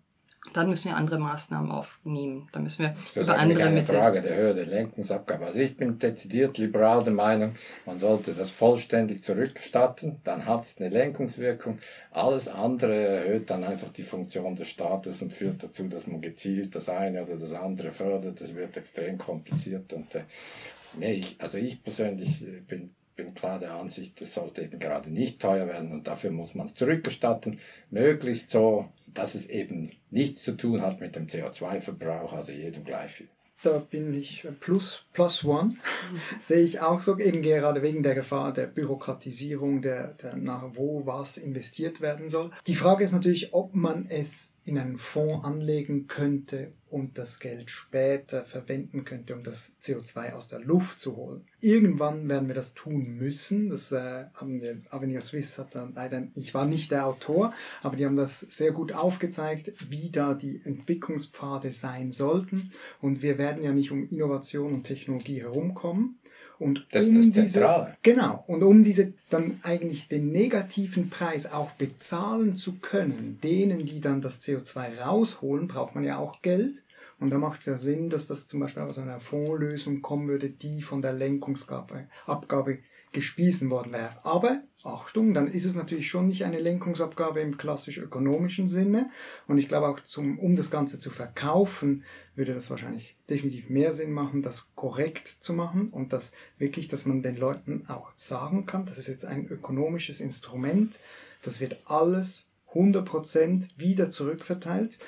dann 0.53 0.69
müssen 0.69 0.91
wir 0.91 0.97
andere 0.97 1.19
Maßnahmen 1.19 1.71
aufnehmen. 1.71 2.49
Dann 2.53 2.65
müssen 2.65 2.83
wir 2.83 2.91
das 2.91 3.13
über 3.13 3.35
ist 3.35 3.41
andere 3.41 3.65
eine 3.65 3.75
Mittel. 3.75 3.97
Frage 3.97 4.21
der 4.21 4.37
Höhe 4.37 4.55
der 4.55 4.67
Lenkungsabgabe. 4.67 5.47
Also 5.47 5.59
ich 5.59 5.77
bin 5.77 5.99
dezidiert 5.99 6.59
liberal 6.59 7.03
der 7.03 7.13
Meinung, 7.13 7.55
man 7.87 7.99
sollte 7.99 8.35
das 8.35 8.51
vollständig 8.51 9.23
zurückstatten, 9.23 10.21
dann 10.23 10.47
hat 10.47 10.65
es 10.65 10.79
eine 10.79 10.91
Lenkungswirkung. 10.91 11.79
Alles 12.11 12.49
andere 12.49 12.95
erhöht 12.95 13.51
dann 13.51 13.65
einfach 13.65 13.89
die 13.89 14.03
Funktion 14.03 14.55
des 14.55 14.69
Staates 14.69 15.23
und 15.23 15.33
führt 15.33 15.63
dazu, 15.63 15.89
dass 15.89 16.07
man 16.07 16.21
gezielt 16.21 16.75
das 16.75 16.89
eine 16.89 17.25
oder 17.25 17.37
das 17.37 17.53
andere 17.53 17.91
fördert. 17.91 18.41
Das 18.41 18.55
wird 18.55 18.77
extrem 18.77 19.19
kompliziert. 19.19 19.93
Und 19.93 20.15
äh, 20.15 20.25
nee, 20.99 21.15
ich, 21.15 21.37
also 21.39 21.59
ich 21.59 21.83
persönlich 21.83 22.43
äh, 22.43 22.61
bin 22.61 22.95
bin 23.17 23.35
klar 23.35 23.59
der 23.59 23.75
Ansicht, 23.75 24.21
das 24.21 24.35
sollte 24.35 24.63
eben 24.63 24.79
gerade 24.79 25.11
nicht 25.11 25.41
teuer 25.41 25.67
werden 25.67 25.93
und 25.93 26.07
dafür 26.07 26.31
muss 26.31 26.55
man 26.55 26.67
es 26.67 26.75
zurückgestatten, 26.75 27.61
möglichst 27.91 28.51
so, 28.51 28.89
dass 29.07 29.35
es 29.35 29.47
eben 29.47 29.93
nichts 30.11 30.43
zu 30.43 30.57
tun 30.57 30.83
hat 30.83 31.01
mit 31.01 31.17
dem 31.17 31.27
CO2-Verbrauch, 31.27 32.33
also 32.33 32.53
jedem 32.53 32.85
gleich 32.85 33.13
viel. 33.13 33.29
Da 33.63 33.79
bin 33.79 34.13
ich 34.13 34.47
plus, 34.61 35.07
plus 35.13 35.43
one, 35.45 35.75
sehe 36.41 36.63
ich 36.63 36.81
auch 36.81 37.01
so, 37.01 37.19
eben 37.19 37.41
gerade 37.41 37.81
wegen 37.83 38.03
der 38.03 38.15
Gefahr 38.15 38.53
der 38.53 38.67
Bürokratisierung, 38.67 39.81
der, 39.81 40.09
der 40.09 40.37
nach 40.37 40.65
wo 40.75 41.07
was 41.07 41.39
investiert 41.39 42.01
werden 42.01 42.29
soll. 42.29 42.51
Die 42.67 42.75
Frage 42.75 43.05
ist 43.05 43.13
natürlich, 43.13 43.55
ob 43.55 43.75
man 43.75 44.07
es 44.07 44.53
in 44.65 44.79
einen 44.79 44.99
Fonds 44.99 45.45
anlegen 45.45 46.09
könnte 46.09 46.73
und 46.95 47.19
das 47.19 47.41
Geld 47.41 47.71
später 47.71 48.45
verwenden 48.45 49.05
könnte, 49.05 49.35
um 49.35 49.43
das 49.43 49.75
CO2 49.83 50.33
aus 50.33 50.47
der 50.47 50.61
Luft 50.61 51.01
zu 51.01 51.17
holen. 51.17 51.45
Irgendwann 51.61 52.29
werden 52.29 52.47
wir 52.47 52.55
das 52.55 52.73
tun 52.73 53.17
müssen. 53.17 53.69
Das 53.69 53.91
äh, 53.91 54.27
haben 54.33 54.61
wir, 54.61 54.81
Avenir 54.91 55.21
Swiss 55.21 55.59
hat 55.59 55.75
dann 55.75 55.93
leider, 55.97 56.29
ich 56.37 56.55
war 56.55 56.69
nicht 56.69 56.93
der 56.93 57.07
Autor, 57.07 57.53
aber 57.83 57.97
die 57.97 58.07
haben 58.07 58.17
das 58.17 58.39
sehr 58.39 58.71
gut 58.71 58.93
aufgezeigt, 58.93 59.73
wie 59.91 60.11
da 60.11 60.35
die 60.35 60.61
Entwicklungspfade 60.63 61.73
sein 61.73 62.13
sollten. 62.13 62.71
Und 63.01 63.23
wir 63.23 63.39
werden 63.39 63.65
ja 63.65 63.73
nicht 63.73 63.91
um 63.91 64.09
Innovation 64.09 64.73
und 64.73 64.85
Technologie 64.85 65.41
herumkommen. 65.41 66.21
Und 66.59 66.87
das 66.93 67.07
um 67.07 67.21
ist 67.21 67.37
das 67.37 67.45
diese. 67.45 67.97
Genau. 68.03 68.45
Und 68.47 68.63
um 68.63 68.83
diese 68.83 69.13
dann 69.31 69.59
eigentlich 69.63 70.09
den 70.09 70.31
negativen 70.33 71.11
Preis 71.11 71.53
auch 71.53 71.71
bezahlen 71.73 72.57
zu 72.57 72.75
können, 72.75 73.39
denen, 73.43 73.85
die 73.87 74.01
dann 74.01 74.21
das 74.21 74.43
CO2 74.43 75.01
rausholen, 75.01 75.69
braucht 75.69 75.95
man 75.95 76.05
ja 76.05 76.19
auch 76.19 76.43
Geld. 76.43 76.83
Und 77.19 77.33
da 77.33 77.39
macht 77.39 77.61
es 77.61 77.67
ja 77.67 77.77
Sinn, 77.77 78.11
dass 78.11 78.27
das 78.27 78.47
zum 78.47 78.61
Beispiel 78.61 78.83
aus 78.83 78.99
einer 78.99 79.21
Fondslösung 79.21 80.03
kommen 80.03 80.29
würde, 80.29 80.51
die 80.51 80.83
von 80.83 81.01
der 81.01 81.13
Lenkungsabgabe 81.13 82.07
Abgabe 82.27 82.79
gespiesen 83.15 83.71
worden 83.71 83.93
wäre. 83.93 84.11
Aber 84.25 84.63
Achtung, 84.83 85.33
dann 85.33 85.47
ist 85.47 85.65
es 85.65 85.75
natürlich 85.75 86.11
schon 86.11 86.27
nicht 86.27 86.45
eine 86.45 86.61
Lenkungsabgabe 86.61 87.41
im 87.41 87.57
klassisch 87.57 87.97
ökonomischen 87.97 88.69
Sinne. 88.69 89.11
Und 89.49 89.57
ich 89.57 89.69
glaube 89.69 89.89
auch, 89.89 90.01
zum, 90.01 90.39
um 90.39 90.55
das 90.57 90.71
Ganze 90.71 90.99
zu 90.99 91.09
verkaufen, 91.09 92.05
würde 92.35 92.53
das 92.53 92.71
wahrscheinlich 92.71 93.17
definitiv 93.31 93.71
mehr 93.71 93.95
Sinn 93.95 94.13
machen, 94.13 94.43
das 94.43 94.75
korrekt 94.75 95.37
zu 95.41 95.55
machen 95.55 95.89
und 95.89 96.13
das 96.13 96.33
wirklich, 96.59 96.89
dass 96.89 97.07
man 97.07 97.23
den 97.23 97.37
Leuten 97.37 97.87
auch 97.89 98.13
sagen 98.17 98.67
kann, 98.67 98.85
das 98.85 98.99
ist 98.99 99.09
jetzt 99.09 99.25
ein 99.25 99.49
ökonomisches 99.49 100.21
Instrument, 100.21 101.01
das 101.41 101.61
wird 101.61 101.81
alles 101.87 102.51
100% 102.75 103.79
wieder 103.79 104.11
zurückverteilt 104.11 104.99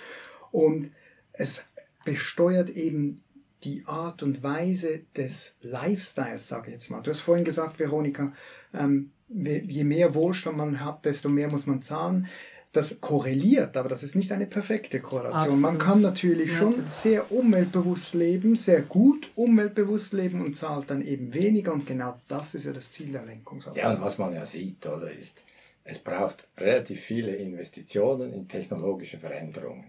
und 0.53 0.91
es 1.33 1.65
besteuert 2.07 2.71
eben 2.71 3.21
die 3.65 3.85
Art 3.87 4.23
und 4.23 4.43
Weise 4.43 5.01
des 5.17 5.57
Lifestyles, 5.63 6.49
sage 6.49 6.69
ich 6.69 6.75
jetzt 6.75 6.91
mal. 6.91 7.03
Du 7.03 7.11
hast 7.11 7.21
vorhin 7.21 7.45
gesagt, 7.45 7.79
Veronika, 7.79 8.27
ähm, 8.75 9.13
je 9.29 9.85
mehr 9.85 10.15
Wohlstand 10.15 10.57
man 10.57 10.85
hat, 10.85 11.05
desto 11.05 11.29
mehr 11.29 11.51
muss 11.51 11.67
man 11.67 11.83
zahlen. 11.83 12.29
Das 12.73 13.01
korreliert, 13.01 13.77
aber 13.79 13.89
das 13.89 14.03
ist 14.03 14.17
nicht 14.17 14.33
eine 14.33 14.47
perfekte 14.47 15.01
Korrelation. 15.01 15.41
Absolut. 15.41 15.61
Man 15.63 15.79
kann 15.79 16.03
natürlich 16.03 16.53
schon 16.53 16.71
Natürlich. 16.71 16.91
sehr 16.91 17.33
umweltbewusst 17.33 18.13
leben, 18.13 18.55
sehr 18.55 18.83
gut 18.83 19.31
umweltbewusst 19.35 20.13
leben 20.13 20.43
und 20.43 20.55
zahlt 20.55 20.91
dann 20.91 21.01
eben 21.01 21.33
weniger. 21.33 21.73
Und 21.73 21.87
genau 21.87 22.21
das 22.29 22.55
ist 22.55 22.67
ja 22.67 22.75
das 22.75 22.93
Ziel 22.93 23.13
der 23.13 23.25
Lenkungsabgabe. 23.25 23.89
Ja, 23.89 23.95
und 23.95 24.03
was 24.03 24.19
man 24.19 24.35
ja 24.35 24.45
sieht, 24.45 24.85
oder, 24.85 25.11
ist, 25.11 25.43
es 25.85 26.01
braucht 26.01 26.49
relativ 26.59 27.01
viele 27.01 27.35
Investitionen 27.37 28.35
in 28.35 28.47
technologische 28.47 29.19
Veränderungen. 29.19 29.85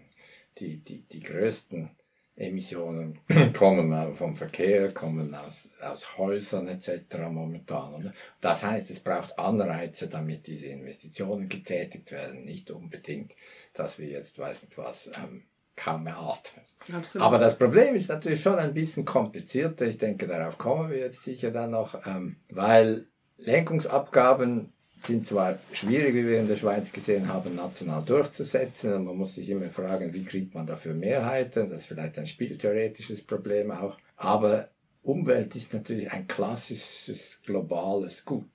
Die, 0.58 0.78
die, 0.78 1.02
die 1.02 1.20
größten 1.20 1.90
Emissionen 2.38 3.18
kommen 3.52 4.14
vom 4.14 4.36
Verkehr, 4.36 4.92
kommen 4.92 5.34
aus, 5.34 5.68
aus 5.80 6.16
Häusern 6.16 6.68
etc. 6.68 7.18
momentan. 7.30 7.94
Oder? 7.94 8.14
Das 8.40 8.62
heißt, 8.62 8.90
es 8.90 9.00
braucht 9.00 9.38
Anreize, 9.38 10.08
damit 10.08 10.46
diese 10.46 10.66
Investitionen 10.66 11.48
getätigt 11.48 12.12
werden. 12.12 12.44
Nicht 12.44 12.70
unbedingt, 12.70 13.34
dass 13.74 13.98
wir 13.98 14.06
jetzt, 14.06 14.38
weiß 14.38 14.62
nicht 14.62 14.78
was, 14.78 15.10
ähm, 15.16 15.42
kaum 15.74 16.04
mehr 16.04 16.18
atmen. 16.18 16.64
Absolut. 16.92 17.26
Aber 17.26 17.38
das 17.38 17.58
Problem 17.58 17.94
ist 17.94 18.08
natürlich 18.08 18.42
schon 18.42 18.58
ein 18.58 18.74
bisschen 18.74 19.04
komplizierter. 19.04 19.86
Ich 19.86 19.98
denke, 19.98 20.26
darauf 20.26 20.58
kommen 20.58 20.90
wir 20.90 20.98
jetzt 20.98 21.22
sicher 21.22 21.50
dann 21.50 21.72
noch, 21.72 22.06
ähm, 22.06 22.36
weil 22.50 23.06
Lenkungsabgaben 23.36 24.72
sind 25.04 25.26
zwar 25.26 25.58
schwierig, 25.72 26.14
wie 26.14 26.26
wir 26.26 26.40
in 26.40 26.48
der 26.48 26.56
Schweiz 26.56 26.92
gesehen 26.92 27.28
haben, 27.28 27.54
national 27.54 28.02
durchzusetzen. 28.04 28.92
Und 28.92 29.04
man 29.04 29.16
muss 29.16 29.34
sich 29.34 29.48
immer 29.50 29.68
fragen, 29.70 30.12
wie 30.14 30.24
kriegt 30.24 30.54
man 30.54 30.66
dafür 30.66 30.94
Mehrheiten. 30.94 31.70
Das 31.70 31.80
ist 31.82 31.86
vielleicht 31.86 32.18
ein 32.18 32.26
spieltheoretisches 32.26 33.22
Problem 33.22 33.70
auch. 33.70 33.96
Aber 34.16 34.68
Umwelt 35.02 35.54
ist 35.56 35.72
natürlich 35.72 36.10
ein 36.12 36.26
klassisches 36.26 37.40
globales 37.44 38.24
Gut. 38.24 38.46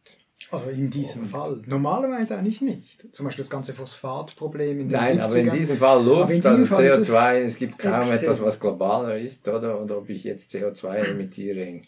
Also 0.51 0.69
in 0.69 0.89
diesem 0.89 1.23
Fall. 1.23 1.61
Normalerweise 1.65 2.37
eigentlich 2.37 2.61
nicht. 2.61 3.07
Zum 3.11 3.25
Beispiel 3.25 3.43
das 3.43 3.49
ganze 3.49 3.73
Phosphatproblem 3.73 4.81
in 4.81 4.89
den 4.89 4.91
Nein, 4.91 5.19
70ern. 5.19 5.23
aber 5.23 5.35
in 5.37 5.51
diesem 5.51 5.77
Fall 5.77 6.05
Luft, 6.05 6.45
also 6.45 6.65
Fall 6.65 6.85
ist 6.85 6.97
es 6.97 7.09
CO2, 7.09 7.33
es 7.39 7.57
gibt 7.57 7.79
kaum 7.79 8.01
extrem. 8.01 8.19
etwas, 8.19 8.41
was 8.41 8.59
globaler 8.59 9.17
ist, 9.17 9.47
oder? 9.47 9.79
Und 9.79 9.91
ob 9.91 10.09
ich 10.09 10.23
jetzt 10.23 10.53
CO2 10.53 10.95
emitiere 11.11 11.61
in 11.61 11.83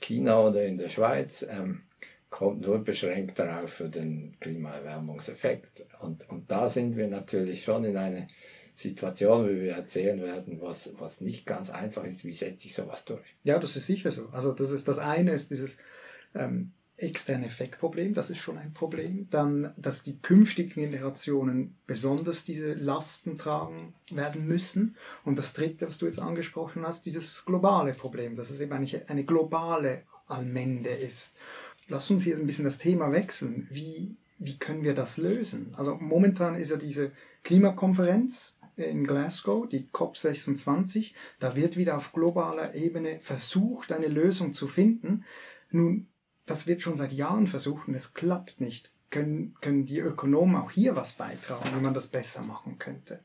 China 0.00 0.40
oder 0.46 0.64
in 0.64 0.78
der 0.78 0.88
Schweiz, 0.88 1.44
ähm, 1.48 1.82
kommt 2.36 2.66
nur 2.66 2.84
beschränkt 2.84 3.38
darauf 3.38 3.72
für 3.72 3.88
den 3.88 4.36
Klimaerwärmungseffekt. 4.40 5.86
Und, 6.00 6.28
und 6.28 6.50
da 6.50 6.68
sind 6.68 6.94
wir 6.94 7.08
natürlich 7.08 7.64
schon 7.64 7.82
in 7.84 7.96
einer 7.96 8.26
Situation, 8.74 9.48
wie 9.48 9.62
wir 9.62 9.72
erzählen 9.72 10.20
werden, 10.20 10.60
was, 10.60 10.90
was 10.98 11.22
nicht 11.22 11.46
ganz 11.46 11.70
einfach 11.70 12.04
ist, 12.04 12.26
wie 12.26 12.34
setze 12.34 12.66
ich 12.66 12.74
sowas 12.74 13.06
durch. 13.06 13.24
Ja, 13.44 13.58
das 13.58 13.74
ist 13.74 13.86
sicher 13.86 14.10
so. 14.10 14.28
Also 14.32 14.52
das 14.52 14.70
ist 14.70 14.86
das 14.86 14.98
eine 14.98 15.32
ist 15.32 15.50
dieses 15.50 15.78
ähm, 16.34 16.72
externe 16.98 17.46
Effektproblem, 17.46 18.12
das 18.12 18.28
ist 18.28 18.36
schon 18.36 18.58
ein 18.58 18.74
Problem. 18.74 19.28
Dann, 19.30 19.72
dass 19.78 20.02
die 20.02 20.20
künftigen 20.20 20.82
Generationen 20.90 21.78
besonders 21.86 22.44
diese 22.44 22.74
Lasten 22.74 23.38
tragen 23.38 23.94
werden 24.12 24.46
müssen. 24.46 24.96
Und 25.24 25.38
das 25.38 25.54
dritte, 25.54 25.88
was 25.88 25.96
du 25.96 26.04
jetzt 26.04 26.20
angesprochen 26.20 26.86
hast, 26.86 27.06
dieses 27.06 27.46
globale 27.46 27.94
Problem, 27.94 28.36
dass 28.36 28.50
es 28.50 28.60
eben 28.60 28.74
eigentlich 28.74 29.08
eine 29.08 29.24
globale 29.24 30.02
Allmende 30.26 30.90
ist. 30.90 31.34
Lass 31.88 32.10
uns 32.10 32.24
hier 32.24 32.36
ein 32.36 32.46
bisschen 32.46 32.64
das 32.64 32.78
Thema 32.78 33.12
wechseln. 33.12 33.66
Wie, 33.70 34.16
wie 34.38 34.58
können 34.58 34.84
wir 34.84 34.94
das 34.94 35.18
lösen? 35.18 35.74
Also 35.76 35.96
momentan 35.96 36.56
ist 36.56 36.70
ja 36.70 36.76
diese 36.76 37.12
Klimakonferenz 37.44 38.56
in 38.76 39.06
Glasgow, 39.06 39.68
die 39.68 39.88
COP26, 39.92 41.12
da 41.38 41.56
wird 41.56 41.76
wieder 41.76 41.96
auf 41.96 42.12
globaler 42.12 42.74
Ebene 42.74 43.20
versucht, 43.20 43.92
eine 43.92 44.08
Lösung 44.08 44.52
zu 44.52 44.66
finden. 44.66 45.24
Nun, 45.70 46.08
das 46.44 46.66
wird 46.66 46.82
schon 46.82 46.96
seit 46.96 47.12
Jahren 47.12 47.46
versucht 47.46 47.88
und 47.88 47.94
es 47.94 48.14
klappt 48.14 48.60
nicht. 48.60 48.92
Können, 49.10 49.54
können 49.60 49.86
die 49.86 50.00
Ökonomen 50.00 50.56
auch 50.56 50.72
hier 50.72 50.96
was 50.96 51.14
beitragen, 51.14 51.70
wie 51.76 51.82
man 51.82 51.94
das 51.94 52.08
besser 52.08 52.42
machen 52.42 52.78
könnte? 52.78 53.20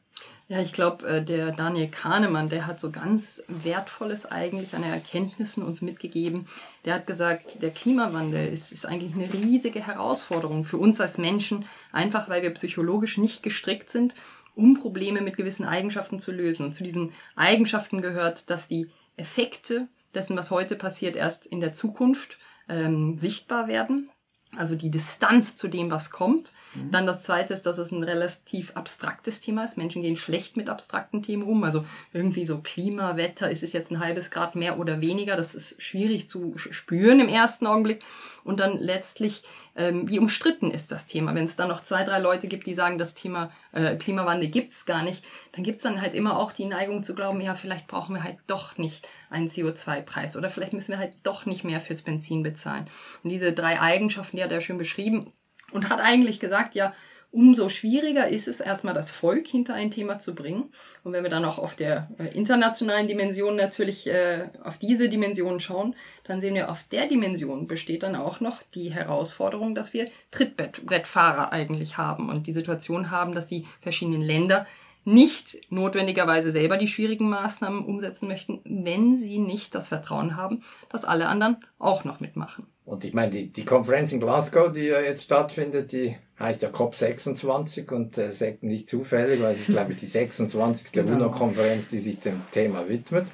Ja, 0.51 0.61
ich 0.61 0.73
glaube, 0.73 1.07
äh, 1.07 1.23
der 1.23 1.53
Daniel 1.53 1.87
Kahnemann, 1.87 2.49
der 2.49 2.67
hat 2.67 2.77
so 2.77 2.91
ganz 2.91 3.41
Wertvolles 3.47 4.25
eigentlich 4.25 4.75
an 4.75 4.83
Erkenntnissen 4.83 5.63
uns 5.63 5.81
mitgegeben. 5.81 6.45
Der 6.83 6.95
hat 6.95 7.07
gesagt, 7.07 7.61
der 7.61 7.69
Klimawandel 7.69 8.51
ist, 8.51 8.73
ist 8.73 8.85
eigentlich 8.85 9.13
eine 9.13 9.31
riesige 9.31 9.85
Herausforderung 9.87 10.65
für 10.65 10.75
uns 10.75 10.99
als 10.99 11.17
Menschen, 11.17 11.63
einfach 11.93 12.27
weil 12.27 12.41
wir 12.41 12.53
psychologisch 12.53 13.17
nicht 13.17 13.43
gestrickt 13.43 13.89
sind, 13.89 14.13
um 14.53 14.73
Probleme 14.73 15.21
mit 15.21 15.37
gewissen 15.37 15.63
Eigenschaften 15.65 16.19
zu 16.19 16.33
lösen. 16.33 16.65
Und 16.65 16.73
zu 16.73 16.83
diesen 16.83 17.13
Eigenschaften 17.37 18.01
gehört, 18.01 18.49
dass 18.49 18.67
die 18.67 18.89
Effekte 19.15 19.87
dessen, 20.13 20.37
was 20.37 20.51
heute 20.51 20.75
passiert, 20.75 21.15
erst 21.15 21.45
in 21.45 21.61
der 21.61 21.71
Zukunft 21.71 22.37
ähm, 22.67 23.17
sichtbar 23.17 23.67
werden. 23.67 24.09
Also 24.57 24.75
die 24.75 24.91
Distanz 24.91 25.55
zu 25.55 25.67
dem, 25.69 25.91
was 25.91 26.11
kommt. 26.11 26.53
Dann 26.89 27.05
das 27.05 27.23
Zweite 27.23 27.53
ist, 27.53 27.65
dass 27.65 27.77
es 27.77 27.91
ein 27.91 28.03
relativ 28.03 28.71
abstraktes 28.75 29.41
Thema 29.41 29.63
ist. 29.63 29.77
Menschen 29.77 30.01
gehen 30.01 30.15
schlecht 30.15 30.55
mit 30.55 30.69
abstrakten 30.69 31.21
Themen 31.21 31.43
um. 31.43 31.63
Also 31.63 31.85
irgendwie 32.13 32.45
so 32.45 32.59
Klima, 32.59 33.17
Wetter, 33.17 33.49
ist 33.49 33.63
es 33.63 33.73
jetzt 33.73 33.91
ein 33.91 33.99
halbes 33.99 34.31
Grad 34.31 34.55
mehr 34.55 34.79
oder 34.79 35.01
weniger? 35.01 35.35
Das 35.35 35.53
ist 35.53 35.81
schwierig 35.81 36.29
zu 36.29 36.53
spüren 36.57 37.19
im 37.19 37.27
ersten 37.27 37.67
Augenblick. 37.67 38.03
Und 38.43 38.59
dann 38.59 38.77
letztlich, 38.77 39.43
ähm, 39.75 40.09
wie 40.09 40.19
umstritten 40.19 40.71
ist 40.71 40.91
das 40.91 41.07
Thema? 41.07 41.33
Wenn 41.33 41.45
es 41.45 41.55
dann 41.55 41.69
noch 41.69 41.83
zwei, 41.83 42.03
drei 42.03 42.19
Leute 42.19 42.47
gibt, 42.47 42.67
die 42.67 42.73
sagen, 42.73 42.97
das 42.97 43.13
Thema 43.13 43.51
äh, 43.71 43.95
Klimawandel 43.95 44.49
gibt's 44.49 44.85
gar 44.85 45.03
nicht, 45.03 45.23
dann 45.53 45.63
gibt's 45.63 45.83
dann 45.83 46.01
halt 46.01 46.13
immer 46.13 46.37
auch 46.37 46.51
die 46.51 46.65
Neigung 46.65 47.03
zu 47.03 47.15
glauben, 47.15 47.41
ja, 47.41 47.55
vielleicht 47.55 47.87
brauchen 47.87 48.15
wir 48.15 48.23
halt 48.23 48.37
doch 48.47 48.77
nicht 48.77 49.07
einen 49.29 49.47
CO2-Preis 49.47 50.35
oder 50.35 50.49
vielleicht 50.49 50.73
müssen 50.73 50.91
wir 50.91 50.99
halt 50.99 51.17
doch 51.23 51.45
nicht 51.45 51.63
mehr 51.63 51.79
fürs 51.79 52.01
Benzin 52.01 52.43
bezahlen. 52.43 52.87
Und 53.23 53.29
diese 53.29 53.53
drei 53.53 53.79
Eigenschaften, 53.79 54.37
die 54.37 54.43
hat 54.43 54.51
er 54.51 54.61
schön 54.61 54.77
beschrieben 54.77 55.31
und 55.71 55.89
hat 55.89 55.99
eigentlich 55.99 56.39
gesagt, 56.39 56.75
ja, 56.75 56.93
umso 57.31 57.69
schwieriger 57.69 58.27
ist 58.27 58.47
es 58.47 58.59
erstmal 58.59 58.93
das 58.93 59.09
Volk 59.09 59.47
hinter 59.47 59.73
ein 59.73 59.89
Thema 59.89 60.19
zu 60.19 60.35
bringen. 60.35 60.69
Und 61.03 61.13
wenn 61.13 61.23
wir 61.23 61.29
dann 61.29 61.45
auch 61.45 61.57
auf 61.57 61.75
der 61.75 62.09
äh, 62.17 62.27
internationalen 62.35 63.07
Dimension 63.07 63.55
natürlich 63.55 64.05
äh, 64.07 64.49
auf 64.63 64.77
diese 64.77 65.09
Dimension 65.09 65.59
schauen, 65.59 65.95
dann 66.25 66.41
sehen 66.41 66.55
wir, 66.55 66.69
auf 66.69 66.83
der 66.91 67.07
Dimension 67.07 67.67
besteht 67.67 68.03
dann 68.03 68.15
auch 68.15 68.41
noch 68.41 68.61
die 68.75 68.91
Herausforderung, 68.91 69.75
dass 69.75 69.93
wir 69.93 70.09
Trittbrettfahrer 70.31 71.51
eigentlich 71.51 71.97
haben 71.97 72.29
und 72.29 72.47
die 72.47 72.53
Situation 72.53 73.11
haben, 73.11 73.33
dass 73.33 73.47
die 73.47 73.65
verschiedenen 73.79 74.21
Länder 74.21 74.67
nicht 75.03 75.71
notwendigerweise 75.71 76.51
selber 76.51 76.77
die 76.77 76.87
schwierigen 76.87 77.29
Maßnahmen 77.29 77.85
umsetzen 77.85 78.27
möchten, 78.27 78.61
wenn 78.65 79.17
sie 79.17 79.39
nicht 79.39 79.73
das 79.73 79.87
Vertrauen 79.87 80.35
haben, 80.35 80.61
dass 80.89 81.05
alle 81.05 81.27
anderen 81.27 81.57
auch 81.79 82.03
noch 82.03 82.19
mitmachen. 82.19 82.67
Und 82.91 83.05
ich 83.05 83.13
meine, 83.13 83.29
die, 83.29 83.47
die 83.47 83.63
Konferenz 83.63 84.11
in 84.11 84.19
Glasgow, 84.19 84.69
die 84.69 84.87
ja 84.87 84.99
jetzt 84.99 85.23
stattfindet, 85.23 85.93
die 85.93 86.13
heißt 86.37 86.61
ja 86.61 86.67
COP26 86.67 87.89
und 87.89 88.17
äh, 88.17 88.57
nicht 88.59 88.89
zufällig, 88.89 89.41
weil 89.41 89.53
es 89.53 89.61
ist, 89.61 89.69
glaube 89.69 89.93
ich, 89.93 89.99
die 89.99 90.07
26. 90.07 90.91
Genau. 90.91 91.13
UNO-Konferenz, 91.13 91.87
die 91.87 91.99
sich 91.99 92.19
dem 92.19 92.41
Thema 92.51 92.89
widmet. 92.89 93.27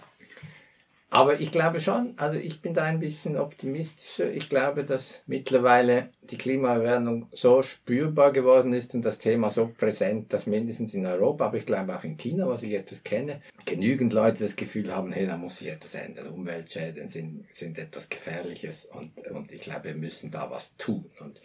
Aber 1.09 1.39
ich 1.39 1.51
glaube 1.51 1.79
schon, 1.79 2.13
also 2.17 2.37
ich 2.37 2.61
bin 2.61 2.73
da 2.73 2.83
ein 2.83 2.99
bisschen 2.99 3.37
optimistischer. 3.37 4.29
Ich 4.29 4.49
glaube, 4.49 4.83
dass 4.83 5.21
mittlerweile 5.25 6.09
die 6.29 6.37
Klimaerwärmung 6.37 7.29
so 7.31 7.61
spürbar 7.63 8.33
geworden 8.33 8.73
ist 8.73 8.93
und 8.93 9.03
das 9.03 9.17
Thema 9.17 9.49
so 9.49 9.71
präsent, 9.77 10.33
dass 10.33 10.47
mindestens 10.47 10.93
in 10.93 11.05
Europa, 11.05 11.45
aber 11.45 11.57
ich 11.57 11.65
glaube 11.65 11.95
auch 11.95 12.03
in 12.03 12.17
China, 12.17 12.47
was 12.49 12.63
ich 12.63 12.73
etwas 12.73 13.05
kenne, 13.05 13.41
genügend 13.65 14.11
Leute 14.11 14.43
das 14.43 14.57
Gefühl 14.57 14.93
haben, 14.93 15.13
hey, 15.13 15.25
da 15.25 15.37
muss 15.37 15.59
sich 15.59 15.69
etwas 15.69 15.95
ändern. 15.95 16.27
Umweltschäden 16.27 17.07
sind, 17.07 17.45
sind 17.53 17.77
etwas 17.77 18.09
Gefährliches 18.09 18.83
und, 18.85 19.25
und 19.31 19.53
ich 19.53 19.61
glaube, 19.61 19.85
wir 19.85 19.95
müssen 19.95 20.29
da 20.29 20.51
was 20.51 20.75
tun. 20.75 21.09
Und 21.21 21.41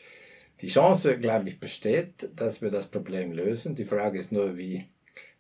die 0.61 0.69
Chance, 0.69 1.19
glaube 1.19 1.49
ich, 1.49 1.61
besteht, 1.61 2.31
dass 2.35 2.63
wir 2.63 2.73
das 2.73 2.87
Problem 2.87 3.31
lösen. 3.31 3.77
Die 3.77 3.85
Frage 3.85 4.19
ist 4.19 4.33
nur, 4.33 4.59
wie, 4.59 4.87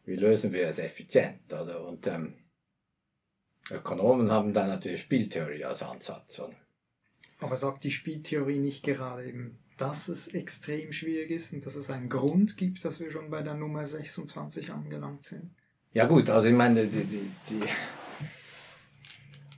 wie 0.05 0.17
lösen 0.17 0.53
wir 0.53 0.69
es 0.69 0.79
effizient, 0.79 1.53
oder? 1.53 1.85
Und, 1.85 2.07
ähm, 2.07 2.35
Ökonomen 3.71 4.31
haben 4.31 4.53
da 4.53 4.67
natürlich 4.67 5.03
Spieltheorie 5.03 5.65
als 5.65 5.83
Ansatz. 5.83 6.39
Oder? 6.41 6.55
Aber 7.41 7.57
sagt 7.57 7.85
die 7.85 7.91
Spieltheorie 7.91 8.59
nicht 8.59 8.83
gerade 8.83 9.25
eben, 9.25 9.59
dass 9.77 10.09
es 10.09 10.29
extrem 10.29 10.93
schwierig 10.93 11.31
ist 11.31 11.53
und 11.53 11.65
dass 11.65 11.77
es 11.77 11.91
einen 11.91 12.09
Grund 12.09 12.57
gibt, 12.57 12.85
dass 12.85 13.01
wir 13.01 13.11
schon 13.11 13.31
bei 13.31 13.43
der 13.43 13.55
Nummer 13.55 13.85
26 13.85 14.71
angelangt 14.71 15.25
sind? 15.25 15.51
Ja 15.93 16.07
gut, 16.07 16.31
also 16.31 16.49
ich 16.49 16.55
meine, 16.55 16.87
die, 16.87 17.05
die, 17.05 17.31
die 17.51 17.61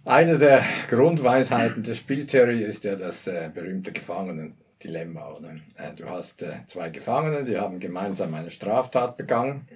eine 0.05 0.39
der 0.39 0.65
Grundweisheiten 0.89 1.83
der 1.83 1.95
Spieltheorie 1.95 2.63
ist 2.63 2.85
ja 2.85 2.97
das 2.97 3.27
äh, 3.27 3.51
berühmte 3.53 3.93
Gefangenendilemma. 3.93 5.31
Oder? 5.33 5.57
Äh, 5.77 5.95
du 5.95 6.09
hast 6.09 6.43
äh, 6.43 6.61
zwei 6.67 6.91
Gefangene, 6.91 7.45
die 7.45 7.59
haben 7.59 7.81
gemeinsam 7.81 8.35
eine 8.35 8.51
Straftat 8.51 9.17
begangen, 9.17 9.67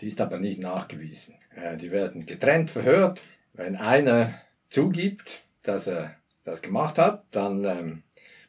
die 0.00 0.08
ist 0.08 0.20
aber 0.20 0.38
nicht 0.38 0.60
nachgewiesen. 0.60 1.34
Äh, 1.56 1.76
die 1.76 1.90
werden 1.90 2.26
getrennt 2.26 2.70
verhört 2.70 3.20
wenn 3.52 3.76
einer 3.76 4.34
zugibt, 4.70 5.42
dass 5.62 5.86
er 5.86 6.16
das 6.44 6.62
gemacht 6.62 6.98
hat, 6.98 7.24
dann 7.30 7.64
ähm, 7.64 8.02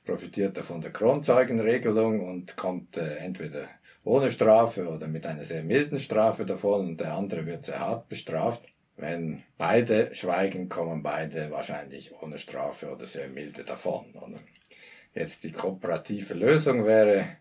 profitiert 0.06 0.58
er 0.58 0.64
von 0.64 0.82
der 0.82 0.92
Kronzeugenregelung 0.92 2.26
und 2.26 2.58
kommt 2.58 2.98
äh, 2.98 3.18
entweder 3.18 3.68
ohne 4.04 4.32
Strafe 4.32 4.88
oder 4.88 5.08
mit 5.08 5.26
einer 5.26 5.44
sehr 5.44 5.64
milden 5.64 6.00
Strafe 6.00 6.46
davon 6.46 6.88
und 6.90 7.00
der 7.00 7.14
andere 7.14 7.46
wird 7.46 7.66
sehr 7.66 7.80
hart 7.80 8.10
bestraft. 8.10 8.64
Wenn 8.98 9.44
beide 9.58 10.14
schweigen, 10.14 10.70
kommen 10.70 11.02
beide 11.02 11.50
wahrscheinlich 11.52 12.12
ohne 12.22 12.38
Strafe 12.38 12.92
oder 12.92 13.06
sehr 13.06 13.28
milde 13.28 13.64
davon. 13.64 14.06
Oder? 14.14 14.40
Jetzt 15.16 15.44
die 15.44 15.52
kooperative 15.52 16.34
Lösung 16.34 16.86
wäre 16.86 17.38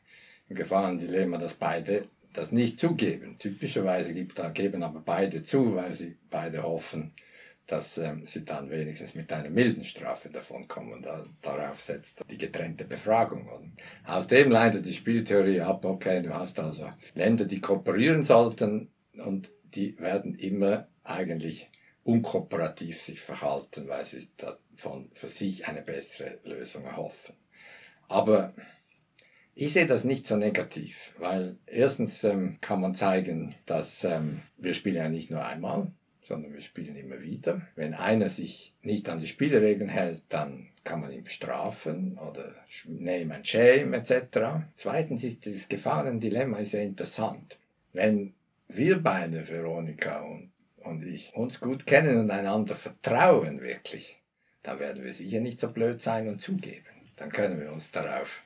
im 0.49 0.57
Gefangenendilemma, 0.57 1.39
dass 1.39 1.55
beide 1.55 2.05
das 2.33 2.53
nicht 2.53 2.79
zugeben. 2.79 3.37
Typischerweise 3.39 4.15
geben 4.15 4.83
aber 4.83 5.03
beide 5.05 5.43
zu, 5.43 5.75
weil 5.75 5.93
sie 5.93 6.17
beide 6.31 6.63
hoffen, 6.63 7.13
dass 7.73 7.97
ähm, 7.97 8.27
sie 8.27 8.45
dann 8.45 8.71
wenigstens 8.71 9.15
mit 9.15 9.33
einer 9.33 9.49
milden 9.49 9.83
Strafe 9.83 10.29
davonkommen. 10.29 11.01
Da, 11.01 11.25
darauf 11.41 11.81
setzt 11.81 12.23
die 12.31 12.37
getrennte 12.37 12.85
Befragung. 12.85 13.49
Und 13.49 13.73
aus 14.05 14.27
dem 14.27 14.51
leitet 14.51 14.85
die 14.85 14.93
Spieltheorie 14.93 15.63
ab, 15.63 15.87
okay, 15.87 16.21
du 16.21 16.35
hast 16.35 16.61
also 16.61 16.91
Länder, 17.15 17.47
die 17.47 17.63
kooperieren 17.63 18.25
sollten 18.25 18.91
und 19.25 19.51
die 19.75 19.99
werden 19.99 20.35
immer 20.35 20.87
eigentlich 21.03 21.71
unkooperativ 22.05 23.01
sich 23.01 23.21
verhalten, 23.21 23.89
weil 23.89 24.05
sie 24.05 24.29
davon 24.37 25.11
für 25.15 25.31
sich 25.31 25.67
eine 25.67 25.81
bessere 25.81 26.41
Lösung 26.45 26.85
erhoffen. 26.85 27.35
Aber 28.07 28.53
ich 29.55 29.73
sehe 29.73 29.87
das 29.87 30.05
nicht 30.05 30.27
so 30.27 30.37
negativ, 30.37 31.15
weil 31.19 31.57
erstens 31.67 32.23
ähm, 32.23 32.59
kann 32.61 32.83
man 32.83 32.95
zeigen, 32.95 33.55
dass 33.65 34.05
ähm, 34.05 34.43
wir 34.59 34.75
spielen 34.75 34.97
ja 34.97 35.09
nicht 35.09 35.31
nur 35.31 35.43
einmal, 35.43 35.91
sondern 36.23 36.53
wir 36.55 36.61
spielen 36.61 36.97
immer 36.97 37.21
wieder. 37.21 37.63
Wenn 37.75 37.95
einer 37.95 38.29
sich 38.29 38.75
nicht 38.83 39.09
an 39.09 39.21
die 39.21 39.27
Spielregeln 39.27 39.91
hält, 39.91 40.23
dann 40.29 40.69
kann 40.85 41.01
man 41.01 41.13
ihn 41.13 41.25
bestrafen 41.25 42.19
oder 42.19 42.55
name 42.87 43.35
and 43.35 43.47
shame 43.47 43.93
etc. 43.95 44.65
Zweitens 44.77 45.25
ist 45.25 45.45
dieses 45.45 45.69
Gefahrendilemma 45.69 46.65
sehr 46.65 46.83
interessant. 46.83 47.59
Wenn 47.93 48.35
wir 48.69 49.03
beide, 49.03 49.49
Veronika 49.49 50.23
und, 50.23 50.53
und 50.79 51.05
ich, 51.05 51.35
uns 51.35 51.61
gut 51.61 51.87
kennen 51.87 52.19
und 52.19 52.31
einander 52.31 52.75
vertrauen 52.75 53.61
wirklich, 53.61 54.21
dann 54.63 54.79
werden 54.79 55.05
wir 55.05 55.13
sicher 55.13 55.41
nicht 55.41 55.61
so 55.61 55.71
blöd 55.71 56.01
sein 56.01 56.29
und 56.29 56.41
zugeben. 56.41 56.87
Dann 57.17 57.31
können 57.31 57.61
wir 57.61 57.73
uns 57.73 57.91
darauf 57.91 58.43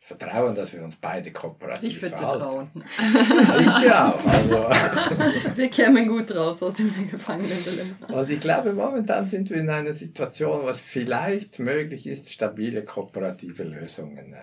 vertrauen, 0.00 0.54
dass 0.54 0.72
wir 0.72 0.82
uns 0.82 0.96
beide 0.96 1.30
kooperativ 1.30 1.90
ich 1.90 2.02
würde 2.02 2.16
verhalten. 2.16 2.82
Ich 3.60 3.92
auch. 3.92 4.26
Also. 4.26 5.56
wir 5.56 5.68
kämen 5.68 6.08
gut 6.08 6.34
raus 6.34 6.62
aus 6.62 6.74
dem 6.74 6.92
Gefangenendilemma. 7.10 8.06
Und 8.08 8.30
ich 8.30 8.40
glaube, 8.40 8.72
momentan 8.72 9.26
sind 9.26 9.50
wir 9.50 9.58
in 9.58 9.68
einer 9.68 9.94
Situation, 9.94 10.64
was 10.64 10.80
vielleicht 10.80 11.58
möglich 11.58 12.06
ist, 12.06 12.32
stabile 12.32 12.82
kooperative 12.82 13.62
Lösungen 13.62 14.32
äh, 14.32 14.38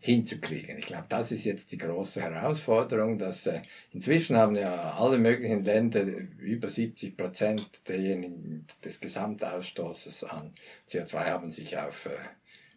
hinzukriegen. 0.00 0.78
Ich 0.78 0.86
glaube, 0.86 1.06
das 1.08 1.30
ist 1.30 1.44
jetzt 1.44 1.72
die 1.72 1.78
große 1.78 2.22
Herausforderung, 2.22 3.18
dass 3.18 3.46
äh, 3.46 3.60
inzwischen 3.92 4.36
haben 4.36 4.56
ja 4.56 4.94
alle 4.94 5.18
möglichen 5.18 5.64
Länder 5.64 6.02
über 6.38 6.70
70 6.70 7.16
Prozent 7.16 7.68
derjenigen 7.86 8.66
des 8.82 9.00
Gesamtausstoßes 9.00 10.24
an 10.24 10.54
CO2 10.88 11.16
haben 11.26 11.52
sich 11.52 11.76
auf 11.76 12.06
äh, 12.06 12.10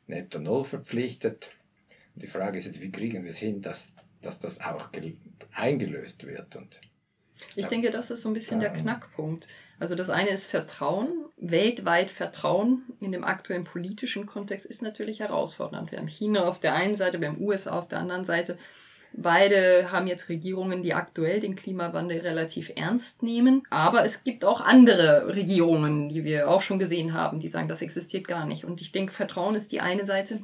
Netto 0.07 0.39
Null 0.39 0.65
verpflichtet. 0.65 1.51
Die 2.15 2.27
Frage 2.27 2.59
ist 2.59 2.65
jetzt, 2.65 2.81
wie 2.81 2.91
kriegen 2.91 3.23
wir 3.23 3.31
es 3.31 3.37
hin, 3.37 3.61
dass, 3.61 3.93
dass 4.21 4.39
das 4.39 4.61
auch 4.61 4.89
eingelöst 5.53 6.25
wird. 6.25 6.55
Und, 6.55 6.79
ich 7.55 7.67
denke, 7.67 7.91
das 7.91 8.11
ist 8.11 8.21
so 8.21 8.29
ein 8.29 8.33
bisschen 8.33 8.59
der 8.59 8.71
Knackpunkt. 8.71 9.47
Also 9.79 9.95
das 9.95 10.09
eine 10.09 10.29
ist 10.29 10.45
Vertrauen. 10.45 11.25
Weltweit 11.37 12.09
Vertrauen 12.09 12.83
in 13.01 13.11
dem 13.11 13.23
aktuellen 13.23 13.63
politischen 13.63 14.25
Kontext 14.25 14.65
ist 14.65 14.81
natürlich 14.81 15.19
herausfordernd. 15.19 15.91
Wir 15.91 15.99
haben 15.99 16.07
China 16.07 16.45
auf 16.45 16.59
der 16.59 16.73
einen 16.73 16.95
Seite, 16.95 17.19
wir 17.19 17.27
haben 17.27 17.41
USA 17.41 17.77
auf 17.77 17.87
der 17.87 17.99
anderen 17.99 18.25
Seite. 18.25 18.57
Beide 19.15 19.91
haben 19.91 20.07
jetzt 20.07 20.29
Regierungen, 20.29 20.81
die 20.81 20.95
aktuell 20.95 21.39
den 21.39 21.55
Klimawandel 21.55 22.19
relativ 22.21 22.71
ernst 22.75 23.21
nehmen. 23.21 23.63
Aber 23.69 24.05
es 24.05 24.23
gibt 24.23 24.43
auch 24.43 24.61
andere 24.61 25.35
Regierungen, 25.35 26.09
die 26.09 26.23
wir 26.23 26.49
auch 26.49 26.61
schon 26.61 26.79
gesehen 26.79 27.13
haben, 27.13 27.39
die 27.39 27.47
sagen, 27.47 27.67
das 27.67 27.83
existiert 27.83 28.27
gar 28.27 28.47
nicht. 28.47 28.65
Und 28.65 28.81
ich 28.81 28.91
denke, 28.91 29.13
Vertrauen 29.13 29.55
ist 29.55 29.71
die 29.71 29.81
eine 29.81 30.05
Seite 30.05 30.39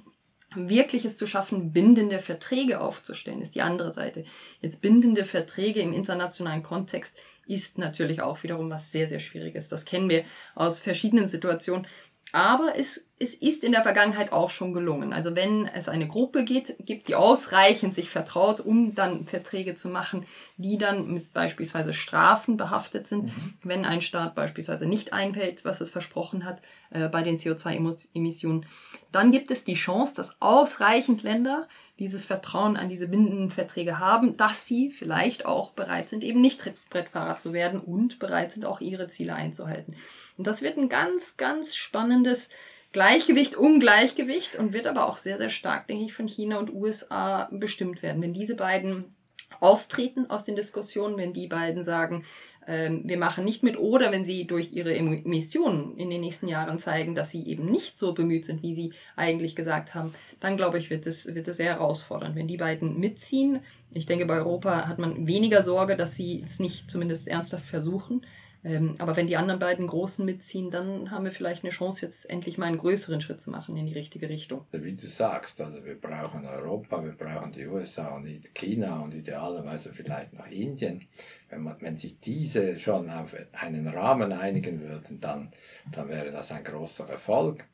wirklich 0.55 1.05
es 1.05 1.17
zu 1.17 1.27
schaffen, 1.27 1.71
bindende 1.71 2.19
Verträge 2.19 2.81
aufzustellen, 2.81 3.41
ist 3.41 3.55
die 3.55 3.61
andere 3.61 3.93
Seite. 3.93 4.23
Jetzt 4.61 4.81
bindende 4.81 5.25
Verträge 5.25 5.81
im 5.81 5.93
internationalen 5.93 6.63
Kontext 6.63 7.17
ist 7.45 7.77
natürlich 7.77 8.21
auch 8.21 8.43
wiederum 8.43 8.69
was 8.69 8.91
sehr, 8.91 9.07
sehr 9.07 9.19
Schwieriges. 9.19 9.69
Das 9.69 9.85
kennen 9.85 10.09
wir 10.09 10.23
aus 10.55 10.81
verschiedenen 10.81 11.27
Situationen. 11.27 11.87
Aber 12.31 12.73
es, 12.77 13.07
es 13.17 13.33
ist 13.33 13.63
in 13.63 13.71
der 13.71 13.81
Vergangenheit 13.81 14.31
auch 14.31 14.49
schon 14.49 14.73
gelungen. 14.73 15.13
Also 15.13 15.35
wenn 15.35 15.67
es 15.67 15.89
eine 15.89 16.07
Gruppe 16.07 16.43
geht, 16.43 16.75
gibt, 16.79 17.07
die 17.07 17.15
ausreichend 17.15 17.95
sich 17.95 18.09
vertraut, 18.09 18.59
um 18.59 18.93
dann 18.93 19.25
Verträge 19.25 19.73
zu 19.73 19.89
machen, 19.89 20.25
die 20.57 20.77
dann 20.77 21.11
mit 21.11 21.33
beispielsweise 21.33 21.93
Strafen 21.93 22.57
behaftet 22.57 23.07
sind, 23.07 23.25
mhm. 23.25 23.53
wenn 23.63 23.85
ein 23.85 24.01
Staat 24.01 24.35
beispielsweise 24.35 24.85
nicht 24.85 25.11
einfällt, 25.11 25.65
was 25.65 25.81
es 25.81 25.89
versprochen 25.89 26.45
hat 26.45 26.61
äh, 26.91 27.07
bei 27.07 27.23
den 27.23 27.37
CO2-Emissionen, 27.37 28.65
dann 29.11 29.31
gibt 29.31 29.49
es 29.49 29.65
die 29.65 29.75
Chance, 29.75 30.13
dass 30.15 30.39
ausreichend 30.39 31.23
Länder 31.23 31.67
dieses 31.99 32.25
Vertrauen 32.25 32.77
an 32.77 32.89
diese 32.89 33.07
bindenden 33.07 33.51
Verträge 33.51 33.99
haben, 33.99 34.37
dass 34.37 34.65
sie 34.65 34.89
vielleicht 34.89 35.45
auch 35.45 35.71
bereit 35.71 36.09
sind, 36.09 36.23
eben 36.23 36.41
nicht 36.41 36.61
Trittbrettfahrer 36.61 37.37
zu 37.37 37.53
werden 37.53 37.79
und 37.79 38.19
bereit 38.19 38.53
sind, 38.53 38.65
auch 38.65 38.79
ihre 38.79 39.07
Ziele 39.07 39.35
einzuhalten. 39.35 39.95
Und 40.37 40.47
das 40.47 40.61
wird 40.61 40.77
ein 40.77 40.89
ganz, 40.89 41.35
ganz 41.35 41.75
spannendes 41.75 42.49
Gleichgewicht, 42.91 43.55
Ungleichgewicht 43.55 44.55
und 44.55 44.73
wird 44.73 44.87
aber 44.87 45.07
auch 45.07 45.17
sehr, 45.17 45.37
sehr 45.37 45.49
stark, 45.49 45.87
denke 45.87 46.05
ich, 46.05 46.13
von 46.13 46.27
China 46.27 46.57
und 46.57 46.73
USA 46.73 47.49
bestimmt 47.51 48.01
werden. 48.01 48.21
Wenn 48.21 48.33
diese 48.33 48.55
beiden 48.55 49.13
austreten 49.59 50.29
aus 50.29 50.45
den 50.45 50.55
Diskussionen, 50.55 51.17
wenn 51.17 51.33
die 51.33 51.47
beiden 51.47 51.83
sagen, 51.83 52.23
ähm, 52.69 53.01
wir 53.03 53.17
machen 53.17 53.45
nicht 53.45 53.63
mit, 53.63 53.79
oder 53.79 54.11
wenn 54.11 54.23
sie 54.23 54.45
durch 54.45 54.73
ihre 54.73 54.95
Emissionen 54.95 55.97
in 55.97 56.11
den 56.11 56.21
nächsten 56.21 56.47
Jahren 56.47 56.77
zeigen, 56.77 57.15
dass 57.15 57.31
sie 57.31 57.43
eben 57.47 57.65
nicht 57.65 57.97
so 57.97 58.13
bemüht 58.13 58.45
sind, 58.45 58.61
wie 58.61 58.75
sie 58.75 58.93
eigentlich 59.15 59.55
gesagt 59.55 59.95
haben, 59.95 60.13
dann 60.39 60.55
glaube 60.55 60.77
ich, 60.77 60.91
wird 60.91 61.07
es, 61.07 61.33
wird 61.33 61.47
sehr 61.47 61.73
herausfordernd. 61.73 62.35
Wenn 62.35 62.47
die 62.47 62.57
beiden 62.57 62.99
mitziehen, 62.99 63.61
ich 63.91 64.05
denke, 64.05 64.27
bei 64.27 64.37
Europa 64.37 64.87
hat 64.87 64.99
man 64.99 65.25
weniger 65.25 65.63
Sorge, 65.63 65.97
dass 65.97 66.15
sie 66.15 66.43
es 66.45 66.59
nicht 66.59 66.91
zumindest 66.91 67.27
ernsthaft 67.27 67.65
versuchen. 67.65 68.21
Ähm, 68.63 68.95
aber 68.97 69.15
wenn 69.15 69.27
die 69.27 69.37
anderen 69.37 69.59
beiden 69.59 69.87
Großen 69.87 70.25
mitziehen, 70.25 70.69
dann 70.69 71.11
haben 71.11 71.23
wir 71.23 71.31
vielleicht 71.31 71.63
eine 71.63 71.71
Chance, 71.71 72.05
jetzt 72.05 72.29
endlich 72.29 72.57
mal 72.57 72.65
einen 72.65 72.77
größeren 72.77 73.21
Schritt 73.21 73.39
zu 73.39 73.51
machen 73.51 73.77
in 73.77 73.85
die 73.85 73.93
richtige 73.93 74.27
Richtung. 74.27 74.65
Wie 74.71 74.95
du 74.95 75.07
sagst, 75.07 75.61
also 75.61 75.85
wir 75.85 75.99
brauchen 75.99 76.45
Europa, 76.45 77.03
wir 77.03 77.13
brauchen 77.13 77.53
die 77.53 77.67
USA 77.67 78.17
und 78.17 78.27
China 78.53 78.99
und 78.99 79.13
idealerweise 79.13 79.93
vielleicht 79.93 80.33
noch 80.33 80.47
Indien. 80.47 81.07
Wenn, 81.49 81.61
man, 81.61 81.77
wenn 81.79 81.95
sich 81.95 82.19
diese 82.19 82.77
schon 82.77 83.09
auf 83.09 83.35
einen 83.53 83.87
Rahmen 83.87 84.33
einigen 84.33 84.81
würden, 84.81 85.21
dann, 85.21 85.51
dann 85.91 86.09
wäre 86.09 86.31
das 86.31 86.51
ein 86.51 86.63
großer 86.63 87.07
Erfolg. 87.09 87.65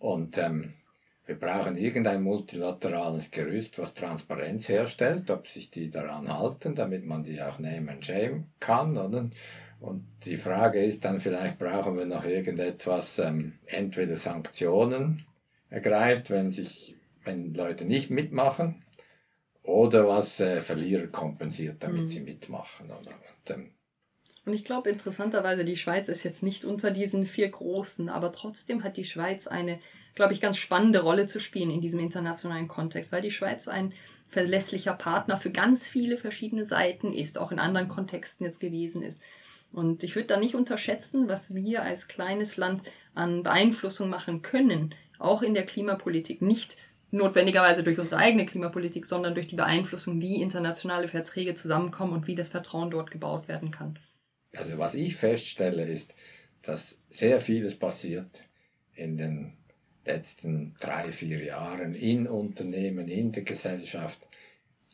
Und 0.00 0.38
ähm, 0.38 0.74
wir 1.26 1.38
brauchen 1.38 1.76
irgendein 1.76 2.22
multilaterales 2.22 3.30
Gerüst, 3.30 3.78
was 3.78 3.94
Transparenz 3.94 4.68
herstellt, 4.68 5.30
ob 5.30 5.46
sich 5.46 5.70
die 5.70 5.88
daran 5.88 6.36
halten, 6.36 6.74
damit 6.74 7.06
man 7.06 7.22
die 7.22 7.40
auch 7.40 7.60
name 7.60 7.92
and 7.92 8.04
shame 8.04 8.46
kann. 8.58 8.98
Oder? 8.98 9.30
Und 9.80 10.06
die 10.26 10.36
Frage 10.36 10.84
ist 10.84 11.04
dann, 11.04 11.20
vielleicht 11.20 11.58
brauchen 11.58 11.96
wir 11.96 12.04
noch 12.04 12.24
irgendetwas, 12.24 13.18
ähm, 13.18 13.54
entweder 13.66 14.16
Sanktionen 14.16 15.24
ergreift, 15.70 16.30
wenn 16.30 16.50
sich, 16.50 16.96
wenn 17.24 17.54
Leute 17.54 17.86
nicht 17.86 18.10
mitmachen, 18.10 18.84
oder 19.62 20.06
was 20.06 20.40
äh, 20.40 20.60
Verlierer 20.60 21.06
kompensiert, 21.06 21.82
damit 21.82 22.02
mhm. 22.02 22.08
sie 22.08 22.20
mitmachen. 22.20 22.86
Oder? 22.86 22.96
Und, 22.96 23.50
ähm, 23.50 23.70
und 24.46 24.54
ich 24.54 24.64
glaube 24.64 24.90
interessanterweise, 24.90 25.64
die 25.64 25.76
Schweiz 25.76 26.08
ist 26.08 26.24
jetzt 26.24 26.42
nicht 26.42 26.64
unter 26.64 26.90
diesen 26.90 27.26
vier 27.26 27.48
Großen, 27.48 28.08
aber 28.08 28.32
trotzdem 28.32 28.82
hat 28.82 28.96
die 28.96 29.04
Schweiz 29.04 29.46
eine, 29.46 29.78
glaube 30.14 30.32
ich, 30.32 30.40
ganz 30.40 30.56
spannende 30.56 31.00
Rolle 31.02 31.26
zu 31.26 31.40
spielen 31.40 31.70
in 31.70 31.80
diesem 31.80 32.00
internationalen 32.00 32.68
Kontext, 32.68 33.12
weil 33.12 33.22
die 33.22 33.30
Schweiz 33.30 33.68
ein 33.68 33.92
verlässlicher 34.28 34.94
Partner 34.94 35.36
für 35.36 35.50
ganz 35.50 35.86
viele 35.86 36.16
verschiedene 36.16 36.64
Seiten 36.64 37.12
ist, 37.12 37.38
auch 37.38 37.52
in 37.52 37.58
anderen 37.58 37.88
Kontexten 37.88 38.46
jetzt 38.46 38.60
gewesen 38.60 39.02
ist. 39.02 39.22
Und 39.72 40.02
ich 40.02 40.16
würde 40.16 40.28
da 40.28 40.40
nicht 40.40 40.54
unterschätzen, 40.54 41.28
was 41.28 41.54
wir 41.54 41.82
als 41.82 42.08
kleines 42.08 42.56
Land 42.56 42.82
an 43.14 43.42
Beeinflussung 43.42 44.08
machen 44.08 44.42
können, 44.42 44.94
auch 45.18 45.42
in 45.42 45.54
der 45.54 45.64
Klimapolitik. 45.64 46.42
Nicht 46.42 46.76
notwendigerweise 47.12 47.82
durch 47.82 47.98
unsere 47.98 48.20
eigene 48.20 48.46
Klimapolitik, 48.46 49.06
sondern 49.06 49.34
durch 49.34 49.46
die 49.46 49.56
Beeinflussung, 49.56 50.20
wie 50.20 50.42
internationale 50.42 51.08
Verträge 51.08 51.54
zusammenkommen 51.54 52.12
und 52.12 52.26
wie 52.26 52.34
das 52.34 52.48
Vertrauen 52.48 52.90
dort 52.90 53.10
gebaut 53.10 53.48
werden 53.48 53.70
kann. 53.70 53.98
Also 54.56 54.78
was 54.78 54.94
ich 54.94 55.16
feststelle 55.16 55.86
ist, 55.86 56.14
dass 56.62 56.98
sehr 57.08 57.40
vieles 57.40 57.78
passiert 57.78 58.42
in 58.94 59.16
den 59.16 59.52
letzten 60.04 60.74
drei, 60.80 61.12
vier 61.12 61.42
Jahren 61.42 61.94
in 61.94 62.26
Unternehmen, 62.26 63.08
in 63.08 63.32
der 63.32 63.44
Gesellschaft, 63.44 64.20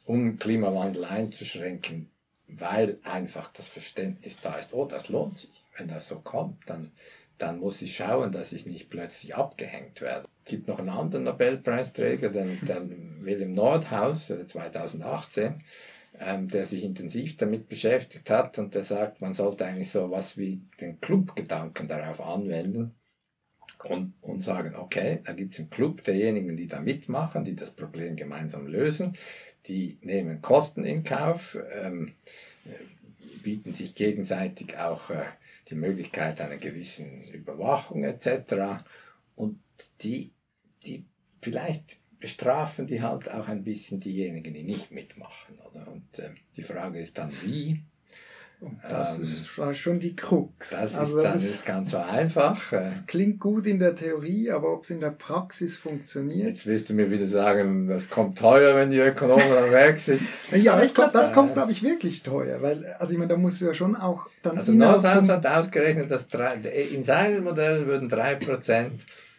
um 0.05 0.39
Klimawandel 0.39 1.05
einzuschränken, 1.05 2.11
weil 2.49 2.99
einfach 3.03 3.53
das 3.53 3.69
Verständnis 3.69 4.41
da 4.41 4.55
ist, 4.55 4.73
oh, 4.73 4.87
das 4.87 5.09
lohnt 5.09 5.39
sich. 5.39 5.65
Wenn 5.77 5.89
das 5.89 6.09
so 6.09 6.21
kommt, 6.21 6.59
dann, 6.67 6.91
dann 7.39 7.59
muss 7.59 7.83
ich 7.83 7.97
schauen, 7.97 8.33
dass 8.33 8.53
ich 8.53 8.67
nicht 8.67 8.89
plötzlich 8.89 9.35
abgehängt 9.35 10.01
werde. 10.01 10.27
Es 10.45 10.51
gibt 10.51 10.69
noch 10.69 10.79
einen 10.79 10.89
anderen 10.91 11.25
Nobelpreisträger, 11.25 12.31
den, 12.31 12.59
den 12.65 13.25
William 13.25 13.53
Nordhaus, 13.53 14.27
2018, 14.27 15.45
äh, 15.45 15.55
ähm, 16.21 16.49
der 16.49 16.67
sich 16.67 16.85
intensiv 16.85 17.37
damit 17.37 17.69
beschäftigt 17.69 18.31
hat 18.31 18.59
und 18.59 18.75
der 18.75 18.85
sagt, 18.85 19.21
man 19.21 19.35
sollte 19.35 19.67
eigentlich 19.67 19.91
so 19.91 20.11
was 20.11 20.39
wie 20.39 20.63
den 20.81 21.01
Clubgedanken 21.01 21.89
darauf 21.89 22.21
anwenden 22.21 22.95
und, 23.85 24.15
und 24.23 24.41
sagen, 24.41 24.77
okay, 24.77 25.21
da 25.25 25.33
gibt 25.33 25.55
es 25.55 25.61
einen 25.61 25.71
Club 25.71 26.05
derjenigen, 26.05 26.57
die 26.57 26.69
da 26.69 26.81
mitmachen, 26.81 27.45
die 27.45 27.57
das 27.57 27.71
Problem 27.71 28.17
gemeinsam 28.17 28.67
lösen 28.67 29.17
die 29.69 29.99
nehmen 30.03 30.43
Kosten 30.43 30.85
in 30.85 31.05
Kauf, 31.05 31.59
ähm, 31.73 32.13
bieten 33.43 33.73
sich 33.73 33.95
gegenseitig 33.95 34.77
auch 34.77 35.11
äh, 35.11 35.25
die 35.69 35.75
Möglichkeit 35.75 36.41
einer 36.41 36.57
gewissen 36.57 37.29
Überwachung 37.29 38.05
etc. 38.05 38.85
Und 39.35 39.61
die, 40.03 40.33
die 40.85 41.05
vielleicht 41.43 41.97
bestrafen 42.19 42.87
die 42.87 43.03
halt 43.03 43.31
auch 43.31 43.49
ein 43.49 43.65
bisschen 43.65 44.01
diejenigen, 44.01 44.55
die 44.55 44.63
nicht 44.63 44.91
mitmachen. 44.91 45.59
Oder? 45.71 45.89
Und 45.89 46.19
äh, 46.19 46.31
die 46.57 46.63
Frage 46.63 46.99
ist 46.99 47.19
dann, 47.19 47.31
wie 47.43 47.83
und 48.59 48.79
das 48.89 49.17
ähm, 49.17 49.23
ist 49.23 49.79
schon 49.79 50.01
die 50.01 50.17
Krux. 50.17 50.71
Das, 50.71 50.95
also 50.95 51.19
ist 51.19 51.25
das 51.25 51.37
ist, 51.37 51.51
nicht 51.51 51.67
ganz 51.67 51.91
so 51.91 51.99
einfach. 51.99 52.73
Es 52.73 53.07
klingt 53.07 53.39
gut 53.39 53.67
in 53.67 53.79
der 53.79 53.95
Theorie, 53.95 54.51
aber 54.51 54.73
ob 54.73 54.85
es 54.85 54.91
in 54.91 55.01
der 55.01 55.11
Praxis 55.11 55.77
funktioniert. 55.77 56.49
Jetzt 56.49 56.67
willst 56.67 56.89
du 56.89 56.95
mir 56.95 57.11
wieder 57.11 57.27
sagen, 57.27 57.87
das 57.87 58.09
kommt 58.09 58.39
teuer, 58.39 58.75
wenn 58.75 58.91
die 58.91 58.99
Ökonomen 58.99 59.43
am 59.43 59.71
Werk 59.71 59.99
sind. 59.99 60.23
Ja, 60.53 60.79
das 60.79 60.95
kommt, 60.95 61.15
das 61.15 61.35
kommt, 61.35 61.53
glaube 61.53 61.71
ich, 61.71 61.83
wirklich 61.83 62.23
teuer, 62.23 62.63
weil, 62.63 62.85
also 62.99 63.13
ich 63.13 63.19
meine, 63.19 63.29
da 63.29 63.37
muss 63.37 63.61
ja 63.61 63.75
schon 63.75 63.95
auch 63.95 64.27
dann 64.43 64.57
Also 64.57 64.73
Nordhaus 64.73 65.29
hat 65.29 65.47
ausgerechnet, 65.47 66.11
dass 66.11 66.29
drei, 66.29 66.55
in 66.55 67.03
seinen 67.05 67.45
Modellen 67.45 67.87
würden 67.87 68.11
3% 68.11 68.91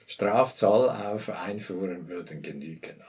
Strafzoll 0.05 0.89
auf 0.89 1.29
Einfuhren 1.29 2.07
würden 2.07 2.41
genügen. 2.41 3.01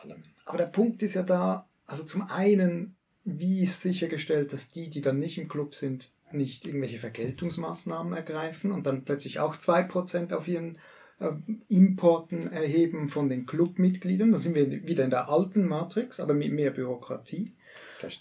Aber 0.47 0.59
der 0.59 0.67
Punkt 0.67 1.03
ist 1.03 1.15
ja 1.15 1.23
da, 1.23 1.69
also 1.87 2.05
zum 2.05 2.23
einen 2.23 2.98
wie 3.29 3.63
ist 3.63 3.83
sichergestellt, 3.83 4.53
dass 4.53 4.71
die, 4.71 4.89
die 4.89 5.01
dann 5.01 5.19
nicht 5.19 5.39
im 5.39 5.49
Club 5.49 5.75
sind, 5.75 6.11
nicht 6.33 6.67
irgendwelche 6.67 6.99
Vergeltungsmaßnahmen 6.99 8.13
ergreifen 8.13 8.73
und 8.73 8.87
dann 8.87 9.05
plötzlich 9.05 9.39
auch 9.39 9.57
2% 9.57 10.33
auf 10.33 10.49
ihren 10.49 10.79
äh, 11.21 11.31
Importen 11.69 12.51
erheben 12.51 13.09
von 13.09 13.29
den 13.29 13.47
Clubmitgliedern. 13.47 14.33
Da 14.33 14.39
sind 14.39 14.55
wir 14.55 14.87
wieder 14.87 15.05
in 15.05 15.11
der 15.11 15.29
alten 15.29 15.67
Matrix, 15.67 16.21
aber 16.21 16.35
mit 16.35 16.53
mehr 16.53 16.71
Bürokratie. 16.71 17.47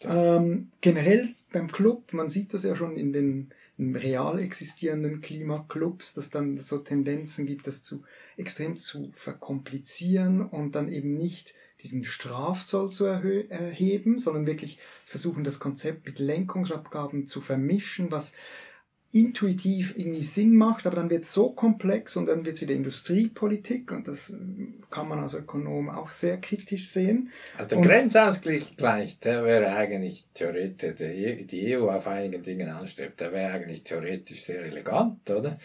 Ähm, 0.04 0.70
generell 0.82 1.30
beim 1.52 1.72
Club, 1.72 2.13
man 2.13 2.30
sieht 2.30 2.54
das 2.54 2.63
ja 2.63 2.76
schon 2.76 2.98
in 2.98 3.13
den 3.13 3.50
in 3.78 3.96
real 3.96 4.39
existierenden 4.39 5.22
Klimaclubs, 5.22 6.15
dass 6.15 6.32
dann 6.32 6.58
so 6.58 6.80
Tendenzen 6.80 7.46
gibt, 7.46 7.67
das 7.67 7.84
zu 7.84 8.04
extrem 8.36 8.76
zu 8.76 9.12
verkomplizieren 9.15 10.41
und 10.41 10.74
dann 10.74 10.91
eben 10.91 11.15
nicht 11.15 11.54
diesen 11.82 12.04
Strafzoll 12.04 12.92
zu 12.92 13.06
erheben, 13.06 14.18
sondern 14.18 14.48
wirklich 14.48 14.80
versuchen, 15.06 15.44
das 15.44 15.60
Konzept 15.60 16.06
mit 16.06 16.20
Lenkungsabgaben 16.20 17.28
zu 17.28 17.42
vermischen, 17.42 18.12
was 18.12 18.34
intuitiv 19.13 19.94
irgendwie 19.98 20.24
Sinn 20.24 20.56
macht, 20.56 20.86
aber 20.86 20.98
dann 20.98 21.10
wird 21.10 21.24
es 21.24 21.32
so 21.32 21.52
komplex 21.52 22.18
und 22.18 22.26
dann 22.26 22.46
wird 22.46 22.56
es 22.56 22.62
wieder 22.62 22.74
Industriepolitik 22.74 23.92
und 23.92 24.08
das 24.08 24.36
kann 24.90 25.08
man 25.08 25.20
als 25.20 25.34
Ökonom 25.34 25.90
auch 25.90 26.12
sehr 26.12 26.38
kritisch 26.38 26.90
sehen. 26.90 27.32
Also 27.58 27.70
der 27.70 27.78
und 27.78 27.86
Grenzausgleich, 27.86 29.20
der 29.20 29.46
wäre 29.46 29.74
eigentlich 29.74 30.26
theoretisch, 30.34 30.96
die 30.98 31.78
EU 31.78 31.90
auf 31.90 32.06
einigen 32.08 32.44
Dingen 32.44 32.68
anstrebt, 32.68 33.22
der 33.22 33.32
wäre 33.32 33.54
eigentlich 33.54 33.84
theoretisch 33.84 34.44
sehr 34.44 34.63
elegant, 34.63 35.30
oder? 35.30 35.58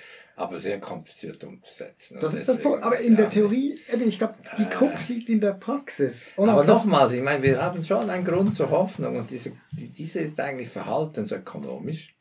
Aber 0.42 0.58
sehr 0.58 0.80
kompliziert 0.80 1.42
umzusetzen. 1.44 2.18
Das 2.20 2.34
ist 2.34 2.48
der 2.48 2.54
Punkt. 2.54 2.82
Aber 2.82 2.98
in 2.98 3.16
der 3.16 3.30
Theorie, 3.30 3.78
eben, 3.92 4.08
ich 4.08 4.18
glaube, 4.18 4.34
die 4.58 4.64
Krux 4.66 5.08
liegt 5.08 5.28
in 5.28 5.40
der 5.40 5.52
Praxis. 5.52 6.30
Und 6.36 6.48
aber 6.48 6.64
nochmals, 6.64 7.12
ich 7.12 7.22
meine, 7.22 7.42
wir 7.42 7.62
haben 7.62 7.84
schon 7.84 8.10
einen 8.10 8.24
Grund 8.24 8.56
zur 8.56 8.70
Hoffnung 8.70 9.16
und 9.16 9.30
diese, 9.30 9.52
diese 9.72 10.18
ist 10.18 10.40
eigentlich 10.40 10.68
verhaltensökonomisch. 10.68 12.14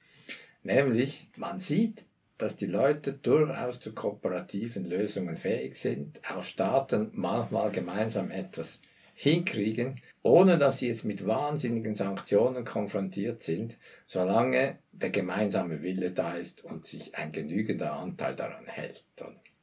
Nämlich, 0.64 1.30
man 1.36 1.60
sieht, 1.60 2.06
dass 2.38 2.58
die 2.58 2.68
Leute 2.68 3.14
durchaus 3.14 3.80
zu 3.80 3.94
kooperativen 3.94 4.86
Lösungen 4.86 5.38
fähig 5.38 5.76
sind, 5.76 6.20
auch 6.30 6.44
Staaten 6.44 7.12
manchmal 7.14 7.72
gemeinsam 7.72 8.32
etwas 8.32 8.82
hinkriegen, 9.22 10.02
ohne 10.24 10.58
dass 10.58 10.80
sie 10.80 10.88
jetzt 10.88 11.06
mit 11.06 11.28
wahnsinnigen 11.28 11.94
Sanktionen 11.94 12.66
konfrontiert 12.66 13.44
sind, 13.44 13.78
solange 14.08 14.80
der 14.92 15.12
gemeinsame 15.12 15.84
Wille 15.84 16.10
da 16.10 16.34
ist 16.34 16.64
und 16.64 16.88
sich 16.88 17.16
ein 17.16 17.32
genügender 17.32 17.94
Anteil 17.94 18.36
daran 18.36 18.66
hält. 18.66 19.06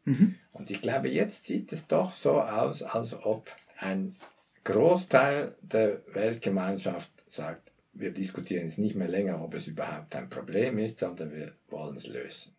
Mhm. 0.04 0.36
Und 0.52 0.70
ich 0.70 0.80
glaube, 0.80 1.08
jetzt 1.08 1.44
sieht 1.46 1.72
es 1.72 1.88
doch 1.88 2.12
so 2.12 2.40
aus, 2.40 2.84
als 2.84 3.14
ob 3.14 3.50
ein 3.78 4.14
Großteil 4.62 5.56
der 5.60 6.02
Weltgemeinschaft 6.14 7.10
sagt, 7.26 7.72
wir 7.92 8.12
diskutieren 8.12 8.66
jetzt 8.66 8.78
nicht 8.78 8.94
mehr 8.94 9.08
länger, 9.08 9.42
ob 9.42 9.54
es 9.54 9.66
überhaupt 9.66 10.14
ein 10.14 10.28
Problem 10.28 10.78
ist, 10.78 11.00
sondern 11.00 11.32
wir 11.32 11.52
wollen 11.68 11.96
es 11.96 12.06
lösen. 12.06 12.52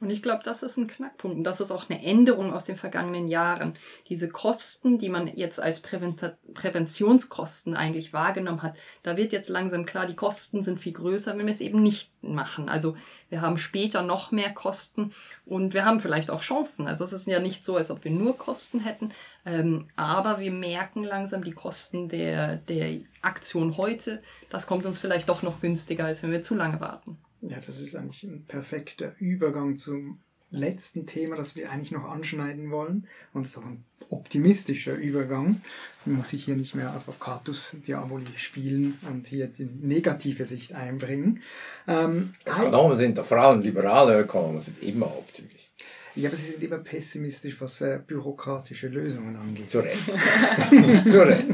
Und 0.00 0.10
ich 0.10 0.22
glaube, 0.22 0.42
das 0.44 0.62
ist 0.62 0.76
ein 0.76 0.86
Knackpunkt. 0.86 1.36
Und 1.36 1.44
das 1.44 1.60
ist 1.60 1.70
auch 1.70 1.88
eine 1.88 2.02
Änderung 2.02 2.52
aus 2.52 2.64
den 2.64 2.76
vergangenen 2.76 3.28
Jahren. 3.28 3.74
Diese 4.08 4.28
Kosten, 4.28 4.98
die 4.98 5.08
man 5.08 5.28
jetzt 5.28 5.60
als 5.60 5.80
Präventionskosten 5.80 7.74
eigentlich 7.74 8.12
wahrgenommen 8.12 8.62
hat, 8.62 8.76
da 9.02 9.16
wird 9.16 9.32
jetzt 9.32 9.48
langsam 9.48 9.86
klar, 9.86 10.06
die 10.06 10.16
Kosten 10.16 10.62
sind 10.62 10.80
viel 10.80 10.92
größer, 10.92 11.36
wenn 11.36 11.46
wir 11.46 11.52
es 11.52 11.60
eben 11.60 11.82
nicht 11.82 12.10
machen. 12.22 12.68
Also 12.68 12.96
wir 13.28 13.40
haben 13.40 13.58
später 13.58 14.02
noch 14.02 14.30
mehr 14.30 14.52
Kosten 14.52 15.12
und 15.44 15.74
wir 15.74 15.84
haben 15.84 16.00
vielleicht 16.00 16.30
auch 16.30 16.42
Chancen. 16.42 16.86
Also 16.86 17.04
es 17.04 17.12
ist 17.12 17.26
ja 17.26 17.40
nicht 17.40 17.64
so, 17.64 17.76
als 17.76 17.90
ob 17.90 18.04
wir 18.04 18.10
nur 18.10 18.36
Kosten 18.36 18.80
hätten, 18.80 19.12
ähm, 19.44 19.88
aber 19.96 20.40
wir 20.40 20.52
merken 20.52 21.04
langsam 21.04 21.44
die 21.44 21.52
Kosten 21.52 22.08
der, 22.08 22.56
der 22.56 23.00
Aktion 23.22 23.76
heute. 23.76 24.22
Das 24.50 24.66
kommt 24.66 24.86
uns 24.86 24.98
vielleicht 24.98 25.28
doch 25.28 25.42
noch 25.42 25.60
günstiger, 25.60 26.04
als 26.04 26.22
wenn 26.22 26.32
wir 26.32 26.42
zu 26.42 26.54
lange 26.54 26.80
warten. 26.80 27.18
Ja, 27.48 27.58
das 27.64 27.80
ist 27.80 27.94
eigentlich 27.94 28.24
ein 28.24 28.44
perfekter 28.44 29.14
Übergang 29.18 29.76
zum 29.76 30.18
letzten 30.50 31.06
Thema, 31.06 31.36
das 31.36 31.56
wir 31.56 31.70
eigentlich 31.70 31.92
noch 31.92 32.04
anschneiden 32.04 32.70
wollen. 32.70 33.06
Und 33.32 33.42
es 33.42 33.50
ist 33.50 33.58
auch 33.58 33.66
ein 33.66 33.84
optimistischer 34.10 34.94
Übergang. 34.94 35.60
Man 36.04 36.16
muss 36.16 36.30
sich 36.30 36.44
hier 36.44 36.56
nicht 36.56 36.74
mehr 36.74 36.92
Advocatus 36.92 37.76
Diaboli 37.86 38.26
spielen 38.36 38.98
und 39.08 39.26
hier 39.26 39.46
die 39.48 39.64
negative 39.64 40.44
Sicht 40.44 40.74
einbringen. 40.74 41.42
Ähm, 41.88 42.34
Ökonomen 42.46 42.96
sind, 42.96 43.18
Frauen, 43.20 43.62
liberale 43.62 44.20
Ökonomen 44.20 44.60
sind 44.60 44.82
immer 44.82 45.06
optimistisch. 45.06 45.66
Ja, 46.14 46.30
aber 46.30 46.36
sie 46.36 46.52
sind 46.52 46.62
immer 46.62 46.78
pessimistisch, 46.78 47.60
was 47.60 47.80
äh, 47.82 48.00
bürokratische 48.04 48.88
Lösungen 48.88 49.36
angeht. 49.36 49.70
Zu 49.70 49.80
Recht. 49.84 50.04
Zu 51.10 51.26
Recht. 51.26 51.44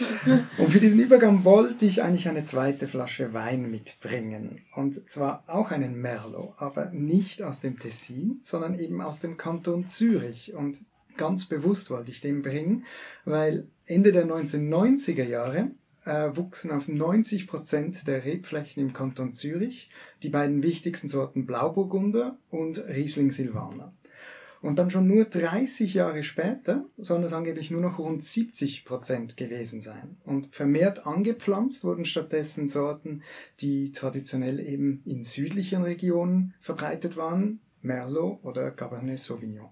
Und 0.58 0.70
für 0.70 0.80
diesen 0.80 1.00
Übergang 1.00 1.44
wollte 1.44 1.86
ich 1.86 2.02
eigentlich 2.02 2.28
eine 2.28 2.44
zweite 2.44 2.88
Flasche 2.88 3.32
Wein 3.32 3.70
mitbringen. 3.70 4.62
Und 4.74 5.10
zwar 5.10 5.44
auch 5.46 5.70
einen 5.70 6.00
Merlot, 6.00 6.54
aber 6.56 6.90
nicht 6.90 7.42
aus 7.42 7.60
dem 7.60 7.78
Tessin, 7.78 8.40
sondern 8.42 8.78
eben 8.78 9.00
aus 9.00 9.20
dem 9.20 9.36
Kanton 9.36 9.88
Zürich. 9.88 10.54
Und 10.54 10.80
ganz 11.16 11.46
bewusst 11.46 11.90
wollte 11.90 12.10
ich 12.10 12.20
den 12.20 12.42
bringen, 12.42 12.84
weil 13.24 13.66
Ende 13.86 14.12
der 14.12 14.26
1990er 14.26 15.24
Jahre 15.24 15.70
äh, 16.04 16.36
wuchsen 16.36 16.70
auf 16.70 16.88
90 16.88 17.46
Prozent 17.46 18.06
der 18.06 18.24
Rebflächen 18.24 18.82
im 18.82 18.92
Kanton 18.92 19.34
Zürich 19.34 19.90
die 20.22 20.30
beiden 20.30 20.62
wichtigsten 20.62 21.08
Sorten 21.08 21.44
Blauburgunder 21.44 22.38
und 22.50 22.78
Riesling 22.78 23.30
Silvaner. 23.30 23.92
Und 24.60 24.78
dann 24.78 24.90
schon 24.90 25.06
nur 25.06 25.24
30 25.24 25.94
Jahre 25.94 26.22
später 26.22 26.84
sollen 26.96 27.22
es 27.22 27.32
angeblich 27.32 27.70
nur 27.70 27.80
noch 27.80 27.98
rund 27.98 28.24
70 28.24 28.84
Prozent 28.84 29.36
gewesen 29.36 29.80
sein. 29.80 30.16
Und 30.24 30.48
vermehrt 30.54 31.06
angepflanzt 31.06 31.84
wurden 31.84 32.04
stattdessen 32.04 32.68
Sorten, 32.68 33.22
die 33.60 33.92
traditionell 33.92 34.58
eben 34.58 35.02
in 35.04 35.24
südlichen 35.24 35.82
Regionen 35.82 36.54
verbreitet 36.60 37.16
waren, 37.16 37.60
Merlot 37.82 38.40
oder 38.42 38.70
Cabernet 38.72 39.20
Sauvignon. 39.20 39.70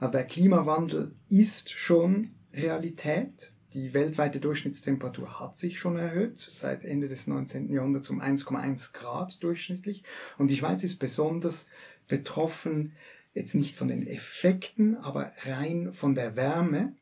Also 0.00 0.12
der 0.12 0.24
Klimawandel 0.24 1.12
ist 1.28 1.70
schon 1.70 2.28
Realität. 2.54 3.52
Die 3.74 3.92
weltweite 3.92 4.40
Durchschnittstemperatur 4.40 5.38
hat 5.40 5.56
sich 5.56 5.78
schon 5.78 5.98
erhöht, 5.98 6.38
seit 6.38 6.84
Ende 6.84 7.08
des 7.08 7.26
19. 7.26 7.70
Jahrhunderts 7.70 8.08
um 8.08 8.22
1,1 8.22 8.94
Grad 8.94 9.42
durchschnittlich. 9.42 10.02
Und 10.38 10.50
die 10.50 10.56
Schweiz 10.56 10.82
ist 10.84 10.98
besonders 10.98 11.66
betroffen 12.08 12.92
jetzt 13.36 13.54
nicht 13.54 13.76
von 13.76 13.88
den 13.88 14.06
Effekten, 14.06 14.96
aber 14.96 15.30
rein 15.44 15.92
von 15.92 16.14
der 16.14 16.34
Wärme. 16.36 16.94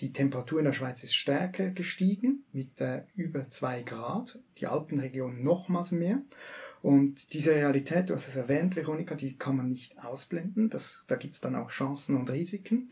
Die 0.00 0.12
Temperatur 0.12 0.60
in 0.60 0.64
der 0.64 0.72
Schweiz 0.72 1.02
ist 1.02 1.14
stärker 1.14 1.70
gestiegen, 1.70 2.44
mit 2.52 2.80
äh, 2.80 3.02
über 3.16 3.48
zwei 3.48 3.82
Grad, 3.82 4.38
die 4.58 4.68
Alpenregion 4.68 5.42
nochmals 5.42 5.90
mehr. 5.90 6.22
Und 6.82 7.32
diese 7.32 7.54
Realität, 7.54 8.08
du 8.08 8.14
hast 8.14 8.28
es 8.28 8.36
erwähnt, 8.36 8.76
Veronika, 8.76 9.16
die 9.16 9.36
kann 9.36 9.56
man 9.56 9.68
nicht 9.68 9.98
ausblenden. 10.04 10.70
Das, 10.70 11.04
da 11.08 11.16
gibt 11.16 11.34
es 11.34 11.40
dann 11.40 11.56
auch 11.56 11.70
Chancen 11.70 12.16
und 12.16 12.30
Risiken. 12.30 12.90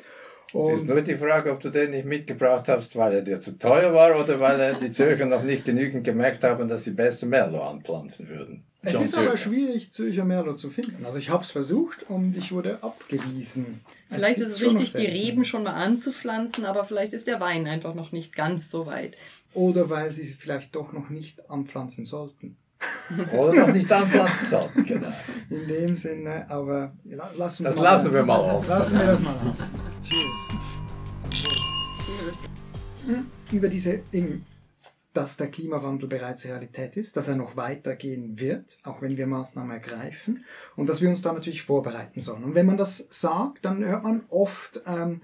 Und 0.53 0.73
es 0.73 0.81
ist 0.81 0.89
nur 0.89 1.01
die 1.01 1.15
Frage, 1.15 1.53
ob 1.53 1.61
du 1.61 1.71
den 1.71 1.93
nicht 1.93 2.07
mitgebracht 2.07 2.67
hast, 2.67 2.97
weil 2.97 3.15
er 3.15 3.23
dir 3.23 3.41
zu 3.41 3.57
teuer 3.57 3.95
war 3.95 4.21
oder 4.21 4.41
weil 4.41 4.75
die 4.81 4.91
Zürcher 4.91 5.27
noch 5.27 5.45
nicht 5.45 5.65
genügend 5.65 6.03
gemerkt 6.03 6.43
haben, 6.43 6.67
dass 6.67 6.85
sie 6.85 6.91
besser 6.91 7.27
Merlot 7.27 7.63
anpflanzen 7.63 8.29
würden. 8.29 8.65
Es 8.83 8.95
John 8.95 9.03
ist 9.05 9.11
Zürcher. 9.13 9.29
aber 9.29 9.37
schwierig, 9.37 9.93
Zürcher 9.93 10.25
Merlot 10.25 10.59
zu 10.59 10.71
finden. 10.71 11.05
Also 11.05 11.19
ich 11.19 11.29
habe 11.29 11.45
es 11.45 11.51
versucht 11.51 12.09
und 12.09 12.35
ich 12.37 12.51
wurde 12.51 12.83
abgewiesen. 12.83 13.81
Vielleicht 14.11 14.39
ist 14.39 14.49
es 14.49 14.61
wichtig, 14.61 14.93
die 14.95 15.07
Reben 15.07 15.45
schon 15.45 15.65
mal 15.65 15.75
anzupflanzen, 15.75 16.65
aber 16.65 16.85
vielleicht 16.85 17.13
ist 17.13 17.27
der 17.27 17.41
Wein 17.41 17.67
einfach 17.67 17.95
noch 17.95 18.11
nicht 18.11 18.35
ganz 18.35 18.71
so 18.71 18.87
weit. 18.87 19.17
Oder 19.53 19.91
weil 19.91 20.11
sie 20.11 20.25
vielleicht 20.27 20.75
doch 20.75 20.93
noch 20.93 21.11
nicht 21.11 21.51
anpflanzen 21.51 22.07
sollten. 22.07 22.57
Oder 23.33 23.67
noch 23.67 23.75
nicht 23.75 23.93
anpflanzen 23.93 24.47
sollten, 24.49 24.85
genau. 24.85 25.13
In 25.51 25.69
dem 25.69 25.97
Sinne, 25.97 26.47
aber 26.49 26.93
lassen 27.37 27.65
wir 27.65 27.71
Das 27.71 27.77
mal 27.77 27.83
lassen 27.83 28.15
wir 28.15 28.23
mal 28.23 28.37
auf. 28.39 28.67
Lassen 28.67 28.99
wir 28.99 29.07
das 29.07 29.21
mal 29.21 29.35
auf. 29.35 29.57
Cheers. 30.03 31.29
Cheers. 32.05 32.39
Über 33.53 33.69
diese 33.69 34.01
dass 35.13 35.37
der 35.37 35.49
Klimawandel 35.49 36.09
bereits 36.09 36.47
Realität 36.47 36.97
ist, 36.97 37.17
dass 37.17 37.29
er 37.29 37.37
noch 37.37 37.57
weitergehen 37.57 38.39
wird, 38.39 38.79
auch 38.85 39.03
wenn 39.03 39.17
wir 39.17 39.27
Maßnahmen 39.27 39.73
ergreifen 39.73 40.45
und 40.77 40.89
dass 40.89 41.01
wir 41.01 41.09
uns 41.09 41.23
da 41.23 41.33
natürlich 41.33 41.63
vorbereiten 41.63 42.21
sollen. 42.21 42.45
Und 42.45 42.55
wenn 42.55 42.67
man 42.67 42.77
das 42.77 43.07
sagt, 43.11 43.65
dann 43.65 43.85
hört 43.85 44.05
man 44.05 44.23
oft, 44.29 44.83
ähm, 44.87 45.21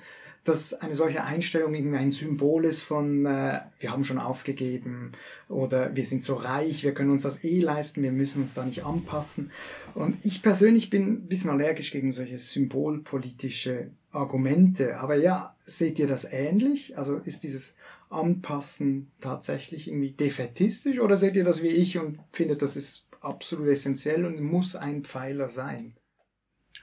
dass 0.47 0.75
eine 0.75 0.95
solche 0.95 1.25
Einstellung 1.25 1.75
irgendwie 1.75 1.99
ein 1.99 2.13
Symbol 2.13 2.65
ist 2.65 2.83
von, 2.83 3.27
äh, 3.27 3.61
wir 3.81 3.91
haben 3.91 4.05
schon 4.05 4.19
aufgegeben 4.19 5.13
oder 5.49 5.95
wir 5.95 6.07
sind 6.07 6.23
so 6.23 6.35
reich, 6.35 6.85
wir 6.85 6.95
können 6.95 7.11
uns 7.11 7.23
das 7.23 7.43
eh 7.43 7.61
leisten, 7.61 8.03
wir 8.03 8.13
müssen 8.13 8.43
uns 8.43 8.55
da 8.55 8.65
nicht 8.65 8.85
anpassen. 8.85 9.51
Und 9.95 10.17
ich 10.25 10.43
persönlich 10.43 10.89
bin 10.89 11.07
ein 11.07 11.27
bisschen 11.27 11.51
allergisch 11.51 11.91
gegen 11.91 12.13
solche 12.13 12.39
symbolpolitische 12.39 13.91
Argumente. 14.13 14.99
Aber 14.99 15.17
ja, 15.17 15.55
seht 15.65 15.99
ihr 15.99 16.07
das 16.07 16.25
ähnlich? 16.33 16.97
Also 16.97 17.17
ist 17.17 17.43
dieses 17.43 17.75
Anpassen 18.09 19.11
tatsächlich 19.21 19.89
irgendwie 19.89 20.13
defetistisch 20.13 21.01
oder 21.01 21.17
seht 21.17 21.37
ihr 21.37 21.45
das 21.45 21.63
wie 21.63 21.69
ich 21.69 21.99
und 21.99 22.21
findet, 22.33 22.63
das 22.63 22.77
ist 22.77 23.07
absolut 23.21 23.69
essentiell 23.69 24.25
und 24.25 24.41
muss 24.41 24.77
ein 24.77 25.05
Pfeiler 25.05 25.49
sein? 25.49 25.97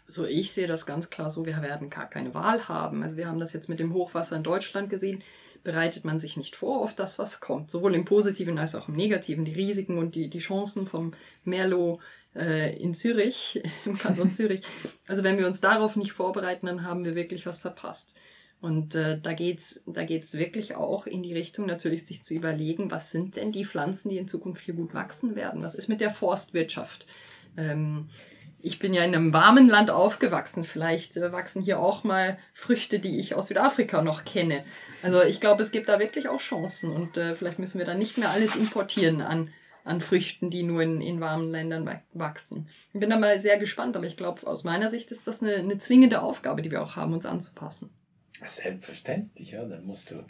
Also 0.07 0.25
ich 0.25 0.51
sehe 0.51 0.67
das 0.67 0.85
ganz 0.85 1.09
klar 1.09 1.29
so, 1.29 1.45
wir 1.45 1.61
werden 1.61 1.89
gar 1.89 2.09
keine 2.09 2.33
Wahl 2.33 2.67
haben. 2.67 3.03
Also 3.03 3.17
wir 3.17 3.27
haben 3.27 3.39
das 3.39 3.53
jetzt 3.53 3.69
mit 3.69 3.79
dem 3.79 3.93
Hochwasser 3.93 4.35
in 4.35 4.43
Deutschland 4.43 4.89
gesehen, 4.89 5.23
bereitet 5.63 6.03
man 6.03 6.19
sich 6.19 6.35
nicht 6.35 6.55
vor 6.55 6.81
auf 6.81 6.93
das, 6.93 7.19
was 7.19 7.39
kommt. 7.39 7.71
Sowohl 7.71 7.95
im 7.95 8.05
Positiven 8.05 8.57
als 8.57 8.75
auch 8.75 8.89
im 8.89 8.95
Negativen. 8.95 9.45
Die 9.45 9.53
Risiken 9.53 9.97
und 9.97 10.15
die, 10.15 10.29
die 10.29 10.39
Chancen 10.39 10.85
vom 10.85 11.13
Merlot 11.45 11.99
äh, 12.35 12.75
in 12.77 12.93
Zürich, 12.93 13.63
im 13.85 13.97
Kanton 13.97 14.31
Zürich. 14.31 14.61
Also 15.07 15.23
wenn 15.23 15.37
wir 15.37 15.47
uns 15.47 15.61
darauf 15.61 15.95
nicht 15.95 16.11
vorbereiten, 16.11 16.65
dann 16.65 16.83
haben 16.83 17.05
wir 17.05 17.15
wirklich 17.15 17.45
was 17.45 17.59
verpasst. 17.59 18.17
Und 18.63 18.95
äh, 18.95 19.19
da 19.19 19.33
geht's 19.33 19.83
da 19.87 20.05
geht's 20.05 20.35
wirklich 20.35 20.77
auch 20.77 21.05
in 21.05 21.21
die 21.21 21.33
Richtung, 21.33 21.65
natürlich 21.65 22.05
sich 22.05 22.23
zu 22.23 22.33
überlegen, 22.33 22.91
was 22.91 23.11
sind 23.11 23.35
denn 23.35 23.51
die 23.51 23.65
Pflanzen, 23.65 24.07
die 24.07 24.17
in 24.17 24.29
Zukunft 24.29 24.63
hier 24.63 24.73
gut 24.73 24.93
wachsen 24.93 25.35
werden? 25.35 25.61
Was 25.63 25.75
ist 25.75 25.89
mit 25.89 25.99
der 25.99 26.11
Forstwirtschaft? 26.11 27.05
Ähm, 27.57 28.07
ich 28.61 28.79
bin 28.79 28.93
ja 28.93 29.03
in 29.03 29.13
einem 29.13 29.33
warmen 29.33 29.67
Land 29.67 29.91
aufgewachsen. 29.91 30.63
Vielleicht 30.63 31.17
äh, 31.17 31.33
wachsen 31.33 31.61
hier 31.61 31.77
auch 31.77 32.05
mal 32.05 32.37
Früchte, 32.53 32.99
die 32.99 33.19
ich 33.19 33.35
aus 33.35 33.49
Südafrika 33.49 34.01
noch 34.01 34.23
kenne. 34.23 34.63
Also 35.01 35.21
ich 35.23 35.41
glaube, 35.41 35.61
es 35.61 35.73
gibt 35.73 35.89
da 35.89 35.99
wirklich 35.99 36.29
auch 36.29 36.39
Chancen 36.39 36.93
und 36.93 37.17
äh, 37.17 37.35
vielleicht 37.35 37.59
müssen 37.59 37.79
wir 37.79 37.85
da 37.85 37.95
nicht 37.95 38.17
mehr 38.17 38.29
alles 38.29 38.55
importieren 38.55 39.21
an, 39.21 39.49
an 39.83 39.99
Früchten, 39.99 40.49
die 40.49 40.63
nur 40.63 40.81
in, 40.83 41.01
in 41.01 41.19
warmen 41.19 41.51
Ländern 41.51 41.99
wachsen. 42.13 42.69
Ich 42.93 43.01
bin 43.01 43.09
da 43.09 43.19
mal 43.19 43.41
sehr 43.41 43.59
gespannt, 43.59 43.97
aber 43.97 44.05
ich 44.05 44.15
glaube, 44.15 44.47
aus 44.47 44.63
meiner 44.63 44.89
Sicht 44.89 45.11
ist 45.11 45.27
das 45.27 45.43
eine, 45.43 45.55
eine 45.55 45.79
zwingende 45.79 46.21
Aufgabe, 46.21 46.61
die 46.61 46.71
wir 46.71 46.81
auch 46.81 46.95
haben, 46.95 47.11
uns 47.11 47.25
anzupassen. 47.25 47.89
Selbstverständlich, 48.47 49.51
ja. 49.51 49.65
Dann 49.65 49.85
musst 49.85 50.11
du, 50.11 50.25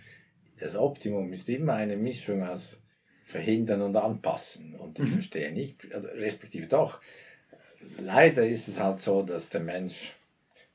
das 0.60 0.76
Optimum 0.76 1.32
ist 1.34 1.49
immer 1.49 1.73
eine 1.73 1.97
Mischung 1.97 2.43
aus 2.43 2.80
verhindern 3.23 3.82
und 3.82 3.95
anpassen. 3.95 4.76
Und 4.76 4.99
ich 4.99 5.06
mhm. 5.06 5.13
verstehe 5.13 5.52
nicht, 5.52 5.93
also 5.93 6.08
respektive 6.10 6.67
doch, 6.67 7.02
leider 7.97 8.45
ist 8.45 8.67
es 8.67 8.80
halt 8.80 9.02
so, 9.02 9.23
dass 9.23 9.49
der 9.49 9.62
Mensch 9.62 10.13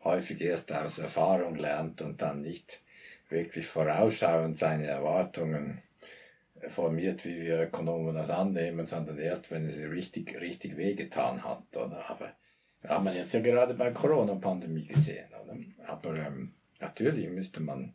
häufig 0.04 0.40
erst 0.40 0.72
aus 0.72 0.98
Erfahrung 0.98 1.56
lernt 1.56 2.00
und 2.02 2.22
dann 2.22 2.42
nicht 2.42 2.80
wirklich 3.28 3.66
vorausschauend 3.66 4.56
seine 4.56 4.86
Erwartungen 4.86 5.82
formiert, 6.66 7.24
wie 7.24 7.40
wir 7.40 7.62
Ökonomen 7.62 8.14
das 8.14 8.30
annehmen, 8.30 8.86
sondern 8.86 9.18
erst, 9.18 9.50
wenn 9.50 9.66
es 9.66 9.78
richtig, 9.78 10.40
richtig 10.40 10.76
wehgetan 10.76 11.44
hat. 11.44 11.64
Oder? 11.76 12.08
Aber 12.08 12.32
haben 12.86 13.04
wir 13.04 13.14
jetzt 13.14 13.32
ja 13.32 13.40
gerade 13.40 13.74
bei 13.74 13.90
Corona-Pandemie 13.90 14.86
gesehen. 14.86 15.28
Oder? 15.44 15.56
Aber 15.86 16.16
ähm, 16.16 16.54
Natürlich 16.80 17.28
müsste 17.28 17.60
man 17.60 17.94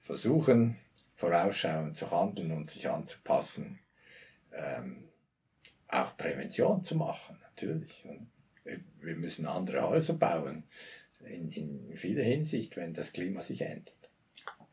versuchen, 0.00 0.76
vorausschauend 1.14 1.96
zu 1.96 2.10
handeln 2.10 2.52
und 2.52 2.70
sich 2.70 2.88
anzupassen. 2.88 3.78
Ähm, 4.52 5.08
auch 5.88 6.16
Prävention 6.16 6.82
zu 6.82 6.96
machen, 6.96 7.38
natürlich. 7.42 8.04
Und 8.04 8.28
wir 9.00 9.16
müssen 9.16 9.46
andere 9.46 9.88
Häuser 9.88 10.14
bauen, 10.14 10.64
in, 11.20 11.50
in 11.50 11.96
vieler 11.96 12.24
Hinsicht, 12.24 12.76
wenn 12.76 12.94
das 12.94 13.12
Klima 13.12 13.42
sich 13.42 13.60
ändert. 13.60 13.94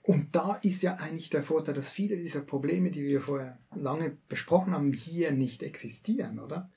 Und 0.01 0.35
da 0.35 0.59
ist 0.63 0.81
ja 0.81 0.95
eigentlich 0.95 1.29
der 1.29 1.43
Vorteil, 1.43 1.75
dass 1.75 1.91
viele 1.91 2.17
dieser 2.17 2.41
Probleme, 2.41 2.89
die 2.89 3.03
wir 3.03 3.21
vorher 3.21 3.59
lange 3.75 4.17
besprochen 4.27 4.73
haben, 4.73 4.91
hier 4.91 5.31
nicht 5.31 5.61
existieren, 5.61 6.39
oder? 6.39 6.71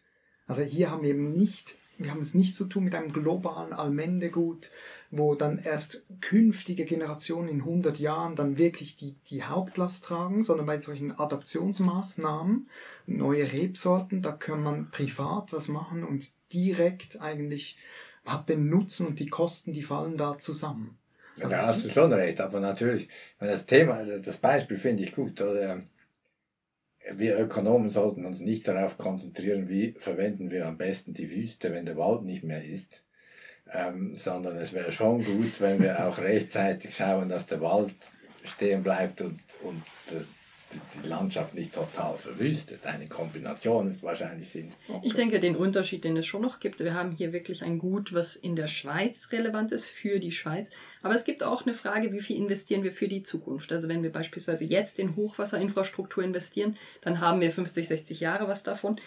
Also 0.46 0.62
hier 0.62 0.90
haben 0.90 1.03
wir 1.03 1.11
eben 1.11 1.33
nicht 1.33 1.79
wir 1.98 2.11
haben 2.11 2.20
es 2.20 2.35
nicht 2.35 2.55
zu 2.55 2.64
tun 2.66 2.85
mit 2.85 2.94
einem 2.94 3.12
globalen 3.12 3.72
Allmendegut, 3.72 4.70
wo 5.14 5.35
dann 5.35 5.59
erst 5.59 6.05
künftige 6.22 6.87
Generationen 6.87 7.51
in 7.51 7.61
100 7.61 7.98
Jahren 7.98 8.35
dann 8.35 8.57
wirklich 8.57 8.96
die, 8.96 9.14
die 9.27 9.44
Hauptlast 9.44 10.07
tragen, 10.07 10.42
sondern 10.42 10.64
bei 10.64 10.81
solchen 10.81 11.12
Adaptionsmaßnahmen, 11.12 12.70
neue 13.07 13.53
Rebsorten, 13.53 14.22
da 14.22 14.33
kann 14.33 14.62
man 14.62 14.90
privat 14.90 15.53
was 15.53 15.68
machen 15.68 16.03
und 16.03 16.31
direkt 16.55 17.20
eigentlich 17.20 17.77
hat 18.25 18.48
den 18.48 18.70
Nutzen 18.70 19.07
und 19.07 19.20
die 19.20 19.29
Kosten, 19.29 19.75
die 19.75 19.83
fallen 19.83 20.16
da 20.16 20.38
zusammen. 20.38 20.96
Ja, 21.37 21.48
da 21.48 21.66
hast 21.66 21.85
du 21.85 21.90
schon 21.90 22.12
recht, 22.14 22.40
aber 22.40 22.61
natürlich, 22.61 23.09
das 23.38 23.66
Thema, 23.66 24.05
das 24.05 24.38
Beispiel 24.38 24.79
finde 24.79 25.03
ich 25.03 25.12
gut. 25.12 25.42
Oder? 25.42 25.81
Wir 27.11 27.38
Ökonomen 27.38 27.90
sollten 27.90 28.25
uns 28.25 28.40
nicht 28.40 28.66
darauf 28.66 28.96
konzentrieren, 28.96 29.68
wie 29.68 29.94
verwenden 29.98 30.51
wir 30.51 30.66
am 30.66 30.79
besten 30.79 31.12
die 31.12 31.31
Wüste, 31.31 31.72
wenn 31.72 31.85
der 31.85 31.98
Wald 31.98 32.22
nicht 32.22 32.44
mehr 32.44 32.64
ist, 32.64 33.03
ähm, 33.72 34.16
sondern 34.16 34.57
es 34.59 34.72
wäre 34.72 34.92
schon 34.92 35.25
gut, 35.25 35.61
wenn 35.61 35.81
wir 35.83 36.07
auch 36.07 36.18
rechtzeitig 36.18 36.94
schauen, 36.94 37.29
dass 37.29 37.46
der 37.46 37.61
Wald 37.61 37.94
stehen 38.44 38.83
bleibt 38.83 39.20
und, 39.20 39.38
und 39.62 39.83
das, 40.11 40.29
die 41.03 41.09
Landschaft 41.09 41.55
nicht 41.55 41.75
total 41.75 42.16
verwüstet. 42.16 42.85
Eine 42.87 43.07
Kombination 43.07 43.88
ist 43.88 44.03
wahrscheinlich 44.03 44.51
sinnvoll. 44.51 45.01
Ich 45.03 45.14
denke, 45.14 45.40
den 45.40 45.57
Unterschied, 45.57 46.05
den 46.05 46.16
es 46.16 46.27
schon 46.27 46.42
noch 46.42 46.61
gibt, 46.61 46.81
wir 46.81 46.94
haben 46.94 47.12
hier 47.12 47.33
wirklich 47.33 47.62
ein 47.62 47.79
Gut, 47.79 48.12
was 48.12 48.37
in 48.37 48.57
der 48.57 48.66
Schweiz 48.66 49.29
relevant 49.33 49.72
ist, 49.72 49.85
für 49.85 50.18
die 50.18 50.33
Schweiz. 50.33 50.70
Aber 51.03 51.14
es 51.14 51.25
gibt 51.25 51.42
auch 51.42 51.64
eine 51.64 51.75
Frage, 51.75 52.12
wie 52.12 52.20
viel 52.20 52.37
investieren 52.37 52.83
wir 52.83 52.92
für 52.92 53.09
die 53.09 53.22
Zukunft? 53.22 53.72
Also 53.72 53.88
wenn 53.88 54.03
wir 54.03 54.12
beispielsweise 54.12 54.64
jetzt 54.64 54.98
in 54.98 55.16
Hochwasserinfrastruktur 55.16 56.25
investieren, 56.25 56.77
dann 57.03 57.20
haben 57.20 57.40
wir 57.40 57.51
50, 57.51 57.88
60 57.88 58.20
Jahre 58.20 58.48
was 58.48 58.62
davon. 58.62 58.98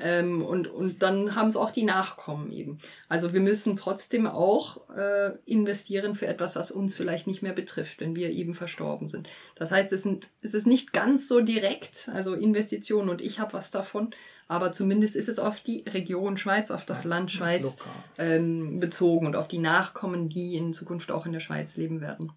Ähm, 0.00 0.44
und, 0.44 0.68
und 0.68 1.02
dann 1.02 1.34
haben 1.34 1.48
es 1.48 1.56
auch 1.56 1.72
die 1.72 1.82
Nachkommen 1.82 2.52
eben. 2.52 2.78
Also 3.08 3.32
wir 3.32 3.40
müssen 3.40 3.76
trotzdem 3.76 4.26
auch 4.26 4.88
äh, 4.90 5.32
investieren 5.44 6.14
für 6.14 6.26
etwas, 6.26 6.54
was 6.54 6.70
uns 6.70 6.94
vielleicht 6.94 7.26
nicht 7.26 7.42
mehr 7.42 7.52
betrifft, 7.52 8.00
wenn 8.00 8.14
wir 8.14 8.30
eben 8.30 8.54
verstorben 8.54 9.08
sind. 9.08 9.28
Das 9.56 9.72
heißt, 9.72 9.92
es, 9.92 10.04
sind, 10.04 10.28
es 10.40 10.54
ist 10.54 10.66
nicht 10.66 10.92
ganz 10.92 11.26
so 11.26 11.40
direkt, 11.40 12.08
also 12.12 12.34
Investitionen 12.34 13.08
und 13.08 13.20
ich 13.20 13.40
habe 13.40 13.54
was 13.54 13.70
davon, 13.72 14.10
aber 14.46 14.72
zumindest 14.72 15.16
ist 15.16 15.28
es 15.28 15.38
auf 15.38 15.60
die 15.60 15.84
Region 15.86 16.36
Schweiz, 16.36 16.70
auf 16.70 16.86
das 16.86 17.04
ja, 17.04 17.10
Land 17.10 17.30
Schweiz 17.32 17.78
ähm, 18.18 18.78
bezogen 18.78 19.26
und 19.26 19.36
auf 19.36 19.48
die 19.48 19.58
Nachkommen, 19.58 20.28
die 20.28 20.54
in 20.54 20.72
Zukunft 20.72 21.10
auch 21.10 21.26
in 21.26 21.32
der 21.32 21.40
Schweiz 21.40 21.76
leben 21.76 22.00
werden. 22.00 22.32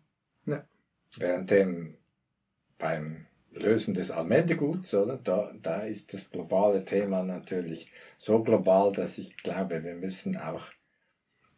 Ja. 0.45 0.63
Währenddem 1.17 1.95
beim 2.79 3.27
Lösen 3.51 3.93
des 3.93 4.11
Allmendeguts, 4.11 4.93
oder? 4.93 5.17
Da, 5.17 5.53
da 5.61 5.81
ist 5.81 6.13
das 6.13 6.31
globale 6.31 6.85
Thema 6.85 7.23
natürlich 7.23 7.91
so 8.17 8.43
global, 8.43 8.91
dass 8.93 9.17
ich 9.17 9.35
glaube, 9.37 9.83
wir 9.83 9.95
müssen 9.95 10.37
auch, 10.37 10.63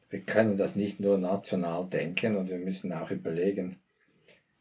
wir 0.10 0.22
können 0.22 0.58
das 0.58 0.76
nicht 0.76 1.00
nur 1.00 1.18
national 1.18 1.88
denken 1.88 2.36
und 2.36 2.50
wir 2.50 2.58
müssen 2.58 2.92
auch 2.94 3.12
überlegen, 3.12 3.78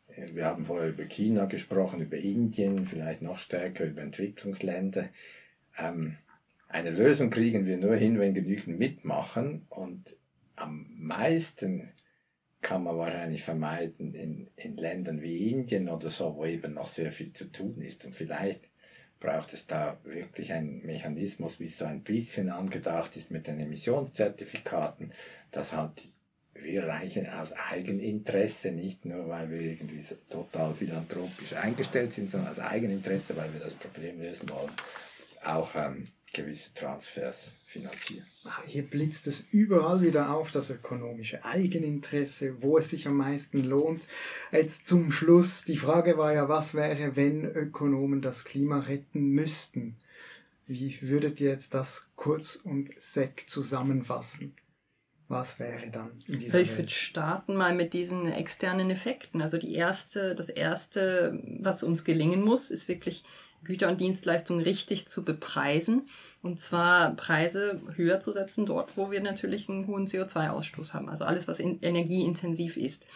äh, 0.09 0.27
wir 0.35 0.45
haben 0.45 0.65
vorher 0.65 0.91
über 0.91 1.05
China 1.05 1.47
gesprochen, 1.47 2.03
über 2.03 2.17
Indien, 2.17 2.85
vielleicht 2.85 3.23
noch 3.23 3.39
stärker 3.39 3.85
über 3.85 4.03
Entwicklungsländer. 4.03 5.09
Ähm, 5.79 6.17
eine 6.69 6.91
Lösung 6.91 7.31
kriegen 7.31 7.67
wir 7.67 7.77
nur 7.77 7.97
hin, 7.97 8.19
wenn 8.19 8.35
genügend 8.35 8.79
mitmachen 8.79 9.67
und 9.69 10.17
am 10.57 10.87
meisten 10.99 11.91
kann 12.63 12.85
man 12.85 12.97
wahrscheinlich 12.97 13.43
vermeiden 13.43 14.15
in, 14.15 14.49
in 14.57 14.77
Ländern 14.77 15.21
wie 15.21 15.51
Indien 15.51 15.89
oder 15.89 16.09
so, 16.09 16.37
wo 16.37 16.47
eben 16.47 16.75
noch 16.75 16.89
sehr 16.89 17.13
viel 17.13 17.33
zu 17.33 17.47
tun 17.47 17.81
ist. 17.81 18.05
Und 18.05 18.15
vielleicht 18.15 18.63
braucht 19.21 19.53
es 19.53 19.67
da 19.67 19.99
wirklich 20.05 20.53
einen 20.53 20.85
Mechanismus, 20.87 21.61
wie 21.61 21.67
es 21.67 21.79
so 21.79 21.85
ein 21.85 22.03
bisschen 22.03 22.49
angedacht 22.49 23.17
ist 23.17 23.31
mit 23.31 23.47
den 23.47 23.61
Emissionszertifikaten, 23.61 25.13
dass 25.51 25.73
halt 25.73 26.09
wir 26.55 26.87
reichen 26.87 27.29
aus 27.29 27.53
Eigeninteresse, 27.53 28.71
nicht 28.71 29.05
nur 29.05 29.29
weil 29.29 29.51
wir 29.51 29.61
irgendwie 29.61 30.05
total 30.31 30.75
philanthropisch 30.75 31.55
eingestellt 31.55 32.13
sind, 32.13 32.31
sondern 32.31 32.51
aus 32.51 32.61
Eigeninteresse, 32.61 33.37
weil 33.37 33.53
wir 33.53 33.61
das 33.61 33.75
Problem 33.75 34.21
lösen 34.21 34.49
wollen, 34.49 34.71
auch 35.45 35.75
ähm, 35.75 36.05
gewisse 36.33 36.73
Transfers 36.75 37.53
finanzieren. 37.65 38.25
Ah, 38.45 38.63
hier 38.67 38.83
blitzt 38.83 39.27
es 39.27 39.47
überall 39.51 40.03
wieder 40.03 40.35
auf, 40.35 40.51
das 40.51 40.71
ökonomische 40.71 41.45
Eigeninteresse, 41.45 42.63
wo 42.63 42.79
es 42.79 42.91
sich 42.91 43.07
am 43.07 43.17
meisten 43.17 43.63
lohnt. 43.65 44.07
Jetzt 44.51 44.87
zum 44.87 45.13
Schluss, 45.13 45.65
die 45.65 45.77
Frage 45.77 46.17
war 46.19 46.33
ja, 46.33 46.49
was 46.49 46.75
wäre, 46.75 47.17
wenn 47.17 47.45
Ökonomen 47.45 48.23
das 48.23 48.45
Klima 48.45 48.81
retten 48.81 49.31
müssten? 49.31 49.97
Wie 50.67 50.99
würdet 51.03 51.41
ihr 51.41 51.51
jetzt 51.51 51.75
das 51.75 52.09
kurz 52.17 52.57
und 52.57 52.91
sec 52.99 53.45
zusammenfassen? 53.47 54.55
Was 55.29 55.59
wäre 55.59 55.91
dann 55.91 56.11
in 56.27 56.41
dieser 56.41 56.59
also 56.59 56.71
Ich 56.71 56.77
würde 56.77 56.91
starten 56.91 57.57
mal 57.57 57.75
mit 57.75 57.95
diesen 57.95 58.31
externen 58.31 58.91
Effekten. 58.91 59.41
Also 59.41 59.57
die 59.57 59.75
erste, 59.75 60.35
das 60.35 60.51
erste, 60.51 61.43
was 61.59 61.83
uns 61.83 62.05
gelingen 62.05 62.43
muss, 62.43 62.71
ist 62.71 62.87
wirklich 62.87 63.25
Güter 63.65 63.89
und 63.89 64.01
Dienstleistungen 64.01 64.63
richtig 64.63 65.09
zu 65.09 65.25
bepreisen. 65.25 66.09
Und 66.43 66.61
zwar 66.61 67.15
Preise 67.15 67.81
höher 67.95 68.21
zu 68.21 68.33
setzen 68.33 68.67
dort, 68.67 68.97
wo 68.97 69.11
wir 69.11 69.21
natürlich 69.21 69.69
einen 69.69 69.87
hohen 69.87 70.07
CO2-Ausstoß 70.07 70.93
haben. 70.93 71.09
Also 71.09 71.25
alles, 71.25 71.49
was 71.49 71.61
energieintensiv 71.61 72.77
ist. 72.77 73.07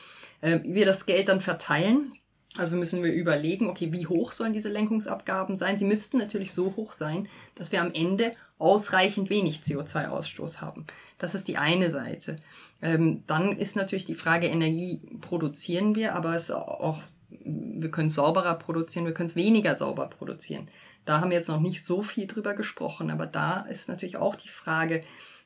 Wie 0.42 0.74
wir 0.74 0.86
das 0.86 1.06
Geld 1.06 1.28
dann 1.28 1.40
verteilen, 1.40 2.12
also 2.58 2.76
müssen 2.76 3.02
wir 3.04 3.12
überlegen, 3.12 3.68
okay, 3.68 3.92
wie 3.92 4.06
hoch 4.06 4.32
sollen 4.32 4.52
diese 4.52 4.70
Lenkungsabgaben 4.70 5.56
sein? 5.56 5.76
Sie 5.76 5.84
müssten 5.84 6.18
natürlich 6.18 6.52
so 6.52 6.74
hoch 6.76 6.92
sein, 6.92 7.28
dass 7.54 7.72
wir 7.72 7.82
am 7.82 7.92
Ende 7.92 8.34
ausreichend 8.58 9.28
wenig 9.28 9.60
CO2-Ausstoß 9.60 10.60
haben. 10.60 10.86
Das 11.18 11.34
ist 11.34 11.48
die 11.48 11.58
eine 11.58 11.90
Seite. 11.90 12.36
Ähm, 12.80 13.24
dann 13.26 13.58
ist 13.58 13.76
natürlich 13.76 14.06
die 14.06 14.14
Frage, 14.14 14.46
Energie 14.46 15.00
produzieren 15.20 15.94
wir, 15.94 16.14
aber 16.14 16.34
es 16.34 16.44
ist 16.44 16.52
auch 16.52 17.02
wir 17.28 17.90
können 17.90 18.08
es 18.08 18.14
sauberer 18.14 18.54
produzieren, 18.54 19.06
wir 19.06 19.14
können 19.14 19.28
es 19.28 19.36
weniger 19.36 19.76
sauber 19.76 20.08
produzieren. 20.08 20.68
Da 21.04 21.20
haben 21.20 21.30
wir 21.30 21.36
jetzt 21.36 21.48
noch 21.48 21.60
nicht 21.60 21.84
so 21.84 22.02
viel 22.02 22.26
drüber 22.26 22.54
gesprochen, 22.54 23.10
aber 23.10 23.26
da 23.26 23.60
ist 23.62 23.88
natürlich 23.88 24.16
auch 24.16 24.36
die 24.36 24.48
Frage, 24.48 25.02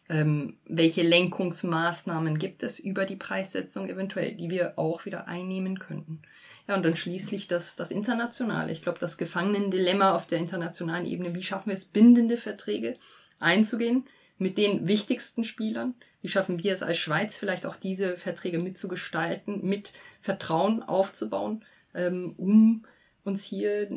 ähm, 0.08 0.58
welche 0.64 1.02
Lenkungsmaßnahmen 1.02 2.38
gibt 2.38 2.62
es 2.62 2.78
über 2.78 3.04
die 3.04 3.16
Preissetzung 3.16 3.88
eventuell, 3.88 4.34
die 4.34 4.50
wir 4.50 4.78
auch 4.78 5.04
wieder 5.04 5.28
einnehmen 5.28 5.78
könnten. 5.78 6.22
Ja, 6.66 6.76
und 6.76 6.84
dann 6.84 6.96
schließlich 6.96 7.48
das, 7.48 7.76
das 7.76 7.90
Internationale. 7.90 8.72
Ich 8.72 8.82
glaube, 8.82 8.98
das 8.98 9.18
Gefangenendilemma 9.18 10.14
auf 10.14 10.26
der 10.26 10.38
internationalen 10.38 11.06
Ebene, 11.06 11.34
wie 11.34 11.42
schaffen 11.42 11.68
wir 11.68 11.74
es, 11.74 11.84
bindende 11.84 12.36
Verträge 12.36 12.96
einzugehen 13.38 14.06
mit 14.38 14.58
den 14.58 14.86
wichtigsten 14.86 15.44
Spielern, 15.44 15.94
wie 16.22 16.28
schaffen 16.28 16.62
wir 16.62 16.72
es 16.72 16.82
als 16.82 16.98
Schweiz 16.98 17.36
vielleicht 17.36 17.66
auch 17.66 17.76
diese 17.76 18.16
Verträge 18.16 18.58
mitzugestalten, 18.58 19.64
mit 19.66 19.92
Vertrauen 20.20 20.82
aufzubauen, 20.82 21.64
ähm, 21.94 22.34
um 22.36 22.84
uns 23.24 23.44
hier 23.44 23.88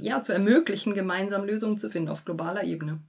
ja 0.00 0.22
zu 0.22 0.32
ermöglichen, 0.32 0.94
gemeinsam 0.94 1.44
Lösungen 1.44 1.78
zu 1.78 1.90
finden 1.90 2.08
auf 2.08 2.24
globaler 2.24 2.64
Ebene. 2.64 3.00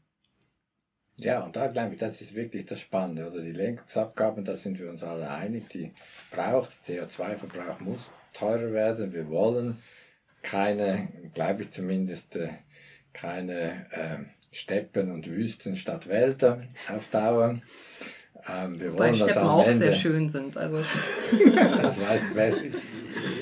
Ja, 1.19 1.43
und 1.43 1.55
da 1.55 1.67
glaube 1.67 1.93
ich, 1.93 1.99
das 1.99 2.21
ist 2.21 2.35
wirklich 2.35 2.65
das 2.65 2.79
Spannende, 2.79 3.27
oder 3.27 3.41
die 3.41 3.51
Lenkungsabgaben, 3.51 4.45
da 4.45 4.55
sind 4.55 4.79
wir 4.79 4.89
uns 4.89 5.01
alle 5.01 5.29
einig, 5.29 5.67
die 5.69 5.91
braucht, 6.29 6.69
CO2-Verbrauch 6.85 7.79
muss 7.79 8.11
teurer 8.33 8.71
werden, 8.71 9.13
wir 9.13 9.27
wollen 9.29 9.79
keine, 10.43 11.07
glaube 11.33 11.63
ich 11.63 11.71
zumindest, 11.71 12.35
äh, 12.35 12.49
keine 13.13 13.87
äh, 13.91 14.17
Steppen 14.51 15.11
und 15.11 15.27
Wüsten 15.27 15.75
statt 15.75 16.07
Wälder 16.07 16.63
auf 16.87 17.09
Dauer. 17.09 17.59
Ähm, 18.49 18.79
wir 18.79 18.93
wollen 18.93 19.19
Weil 19.19 19.29
Steppen 19.29 19.47
auch 19.47 19.63
Ende, 19.63 19.77
sehr 19.77 19.93
schön 19.93 20.29
sind. 20.29 20.57
Also. 20.57 20.77
das 21.81 21.99
weiß, 22.35 22.61
ich, 22.61 22.75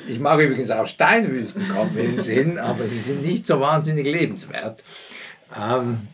ich 0.08 0.20
mag 0.20 0.40
übrigens 0.40 0.72
auch 0.72 0.88
Steinwüsten, 0.88 1.68
kommt 1.70 1.96
mir 1.96 2.02
in 2.02 2.12
den 2.12 2.20
Sinn, 2.20 2.58
aber 2.58 2.86
sie 2.86 3.00
sind 3.00 3.24
nicht 3.24 3.46
so 3.46 3.60
wahnsinnig 3.60 4.06
lebenswert. 4.06 4.84
Ähm, 5.56 6.08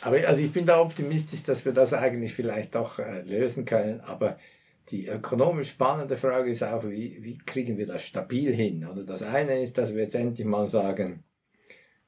aber 0.00 0.26
also 0.26 0.40
ich 0.40 0.52
bin 0.52 0.66
da 0.66 0.80
optimistisch, 0.80 1.42
dass 1.42 1.64
wir 1.64 1.72
das 1.72 1.92
eigentlich 1.92 2.34
vielleicht 2.34 2.74
doch 2.74 2.98
äh, 2.98 3.22
lösen 3.22 3.64
können. 3.64 4.00
Aber 4.00 4.38
die 4.88 5.06
ökonomisch 5.06 5.70
spannende 5.70 6.16
Frage 6.16 6.50
ist 6.50 6.62
auch, 6.62 6.84
wie, 6.84 7.18
wie 7.20 7.38
kriegen 7.38 7.78
wir 7.78 7.86
das 7.86 8.04
stabil 8.04 8.52
hin? 8.52 8.86
Oder 8.86 9.04
das 9.04 9.22
eine 9.22 9.62
ist, 9.62 9.78
dass 9.78 9.94
wir 9.94 10.02
jetzt 10.02 10.14
endlich 10.14 10.46
mal 10.46 10.68
sagen, 10.68 11.22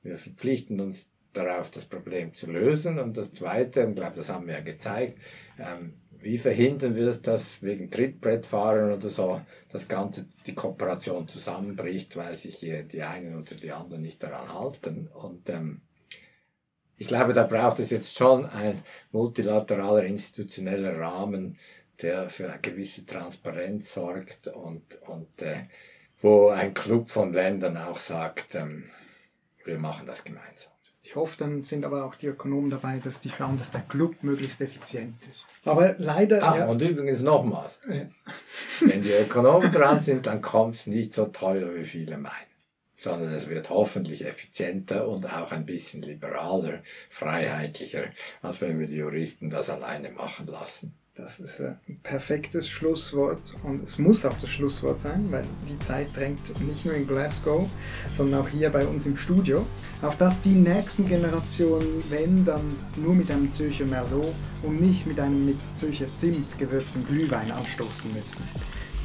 wir 0.02 0.18
verpflichten 0.18 0.80
uns 0.80 1.08
darauf, 1.32 1.70
das 1.70 1.84
Problem 1.84 2.34
zu 2.34 2.50
lösen. 2.50 2.98
Und 2.98 3.16
das 3.16 3.32
zweite, 3.32 3.84
und 3.84 3.90
ich 3.90 3.96
glaube, 3.96 4.16
das 4.16 4.28
haben 4.28 4.46
wir 4.46 4.54
ja 4.54 4.60
gezeigt, 4.60 5.18
ähm, 5.58 5.94
wie 6.24 6.38
verhindern 6.38 6.96
wir 6.96 7.08
es, 7.08 7.20
dass 7.20 7.62
wegen 7.62 7.90
Trittbrettfahrern 7.90 8.94
oder 8.94 9.08
so 9.10 9.42
das 9.70 9.86
Ganze, 9.88 10.24
die 10.46 10.54
Kooperation 10.54 11.28
zusammenbricht, 11.28 12.16
weil 12.16 12.34
sich 12.34 12.60
die 12.60 13.02
einen 13.02 13.36
oder 13.36 13.54
die 13.54 13.72
anderen 13.72 14.02
nicht 14.02 14.22
daran 14.22 14.52
halten. 14.52 15.08
Und 15.08 15.50
ähm, 15.50 15.82
ich 16.96 17.08
glaube, 17.08 17.34
da 17.34 17.42
braucht 17.42 17.78
es 17.78 17.90
jetzt 17.90 18.16
schon 18.16 18.46
ein 18.46 18.80
multilateraler 19.12 20.04
institutioneller 20.04 20.98
Rahmen, 20.98 21.58
der 22.00 22.30
für 22.30 22.50
eine 22.50 22.60
gewisse 22.62 23.04
Transparenz 23.04 23.92
sorgt 23.92 24.48
und, 24.48 24.98
und 25.02 25.42
äh, 25.42 25.64
wo 26.22 26.48
ein 26.48 26.72
Club 26.72 27.10
von 27.10 27.34
Ländern 27.34 27.76
auch 27.76 27.98
sagt, 27.98 28.54
ähm, 28.54 28.84
wir 29.66 29.78
machen 29.78 30.06
das 30.06 30.24
gemeinsam. 30.24 30.73
Ich 31.06 31.16
hoffe, 31.16 31.36
dann 31.38 31.62
sind 31.62 31.84
aber 31.84 32.06
auch 32.06 32.14
die 32.14 32.28
Ökonomen 32.28 32.70
dabei, 32.70 32.98
dass 32.98 33.20
die 33.20 33.28
schauen, 33.28 33.58
dass 33.58 33.70
der 33.70 33.82
Club 33.82 34.22
möglichst 34.22 34.62
effizient 34.62 35.16
ist. 35.30 35.50
Aber 35.64 35.94
leider. 35.98 36.42
Ah, 36.42 36.58
ja, 36.58 36.66
und 36.66 36.80
übrigens 36.80 37.20
nochmals. 37.20 37.78
Ja. 37.86 38.06
Wenn 38.80 39.02
die 39.02 39.12
Ökonomen 39.12 39.70
dran 39.70 40.00
sind, 40.00 40.26
dann 40.26 40.40
kommt 40.40 40.76
es 40.76 40.86
nicht 40.86 41.12
so 41.12 41.26
teuer, 41.26 41.74
wie 41.74 41.84
viele 41.84 42.16
meinen. 42.16 42.32
Sondern 42.96 43.34
es 43.34 43.50
wird 43.50 43.68
hoffentlich 43.68 44.24
effizienter 44.24 45.06
und 45.06 45.30
auch 45.30 45.52
ein 45.52 45.66
bisschen 45.66 46.00
liberaler, 46.00 46.82
freiheitlicher, 47.10 48.04
als 48.40 48.62
wenn 48.62 48.80
wir 48.80 48.86
die 48.86 48.96
Juristen 48.96 49.50
das 49.50 49.68
alleine 49.68 50.10
machen 50.10 50.46
lassen. 50.46 50.94
Das 51.16 51.38
ist 51.38 51.60
ein 51.60 51.78
perfektes 52.02 52.68
Schlusswort 52.68 53.54
und 53.62 53.84
es 53.84 54.00
muss 54.00 54.26
auch 54.26 54.36
das 54.40 54.50
Schlusswort 54.50 54.98
sein, 54.98 55.28
weil 55.30 55.44
die 55.68 55.78
Zeit 55.78 56.08
drängt 56.16 56.60
nicht 56.60 56.84
nur 56.84 56.96
in 56.96 57.06
Glasgow, 57.06 57.68
sondern 58.12 58.40
auch 58.40 58.48
hier 58.48 58.68
bei 58.70 58.84
uns 58.84 59.06
im 59.06 59.16
Studio, 59.16 59.64
auf 60.02 60.18
dass 60.18 60.40
die 60.40 60.56
nächsten 60.56 61.06
Generationen, 61.06 62.02
wenn 62.08 62.44
dann 62.44 62.62
nur 62.96 63.14
mit 63.14 63.30
einem 63.30 63.52
Zürcher 63.52 63.84
Merlot 63.84 64.34
und 64.64 64.80
nicht 64.80 65.06
mit 65.06 65.20
einem 65.20 65.46
mit 65.46 65.58
Zürcher 65.76 66.12
Zimt 66.16 66.58
gewürzten 66.58 67.06
Glühwein 67.06 67.52
anstoßen 67.52 68.12
müssen. 68.12 68.42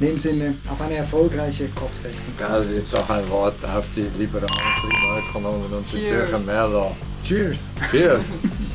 In 0.00 0.06
dem 0.06 0.18
Sinne, 0.18 0.54
auf 0.68 0.80
eine 0.80 0.96
erfolgreiche 0.96 1.66
COP26. 1.66 2.40
Das 2.40 2.72
ist 2.72 2.92
doch 2.92 3.08
ein 3.08 3.28
Wort 3.30 3.64
auf 3.64 3.86
die 3.94 4.08
liberalen 4.18 4.48
Klimaökonomen 4.80 5.72
und 5.74 5.92
die 5.92 5.98
Cheers. 5.98 6.28
Zürcher 6.28 6.38
Merlot. 6.40 6.96
Cheers! 7.22 7.72
Cheers! 7.92 8.20